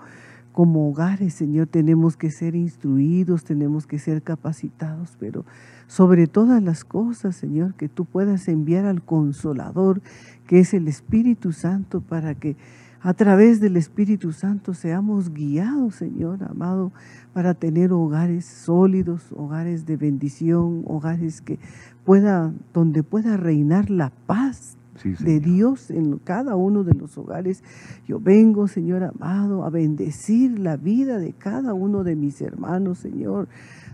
[0.56, 5.44] como hogares, Señor, tenemos que ser instruidos, tenemos que ser capacitados, pero
[5.86, 10.02] sobre todas las cosas, Señor, que tú puedas enviar al consolador,
[10.48, 12.56] que es el Espíritu Santo, para que
[13.02, 16.94] a través del Espíritu Santo seamos guiados, Señor, amado,
[17.34, 21.60] para tener hogares sólidos, hogares de bendición, hogares que
[22.06, 25.40] pueda, donde pueda reinar la paz Sí, de.
[25.40, 27.64] Dios en cada uno de los hogares.
[28.08, 33.48] Yo vengo, Señor amado, a bendecir la vida de cada uno de mis hermanos, Señor,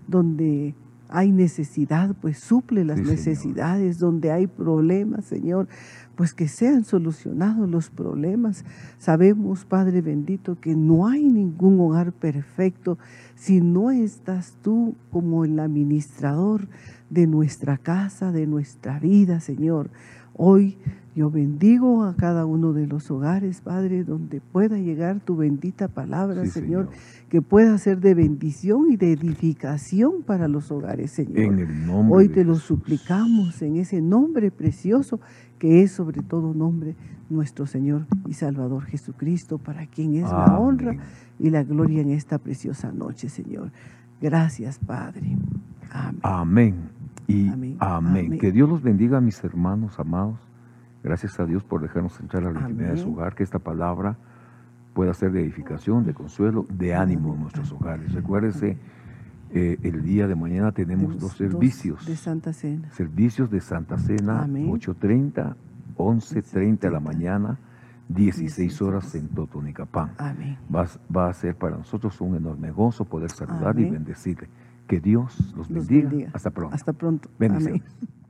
[0.08, 0.76] donde
[1.14, 3.18] hay necesidad, pues suple las Sí, Señor.
[3.18, 5.68] necesidades, donde hay problemas, Señor,
[6.16, 8.64] pues que sean solucionados los problemas.
[8.97, 12.97] Sabemos, Padre bendito, que no hay ningún hogar perfecto
[13.36, 16.70] si no estás tú como el administrador
[17.10, 19.89] de nuestra casa, de nuestra vida, Señor.
[20.36, 20.78] Hoy
[21.14, 26.46] yo bendigo a cada uno de los hogares, Padre, donde pueda llegar tu bendita palabra,
[26.46, 27.04] Sí, Señor, Señor.
[27.30, 31.40] que pueda ser de bendición y de edificación para los hogares, Señor.
[31.40, 35.20] En el nombre Hoy te lo suplicamos en ese nombre precioso
[35.60, 36.96] que es sobre todo nombre
[37.30, 40.96] nuestro Señor y Salvador Jesucristo, para quien es la honra
[41.40, 43.72] y la gloria en esta preciosa noche, Señor.
[44.22, 45.36] Gracias, Padre.
[45.92, 46.20] Amén.
[46.24, 47.01] Amén.
[47.32, 47.78] Y Amén.
[47.80, 48.26] amén.
[48.28, 48.40] Amén.
[48.40, 50.38] Que Dios los bendiga, mis hermanos amados.
[51.04, 53.34] Gracias a Dios por dejarnos entrar a la intimidad de su hogar.
[53.36, 54.18] Que esta palabra
[54.94, 58.14] pueda ser de edificación, de consuelo, de ánimo en nuestros hogares.
[58.14, 58.78] Recuérdese,
[59.54, 62.06] eh, el día de mañana tenemos dos servicios.
[62.06, 62.90] de Santa Cena.
[62.92, 64.68] Servicios de Santa Cena, Amén.
[64.70, 65.56] 8.30,
[65.98, 67.58] 11.30 de la mañana,
[68.08, 70.12] 16 16 horas en Totonicapán.
[70.18, 70.58] Amén.
[70.74, 74.48] Va, va a ser para nosotros un enorme gozo poder saludar y bendecirle.
[74.92, 76.10] Que Dios los Los bendiga.
[76.10, 76.32] bendiga.
[76.34, 76.76] Hasta pronto.
[76.76, 77.30] Hasta pronto.
[77.39, 77.82] Bendiciones.
[77.82, 78.20] Amén.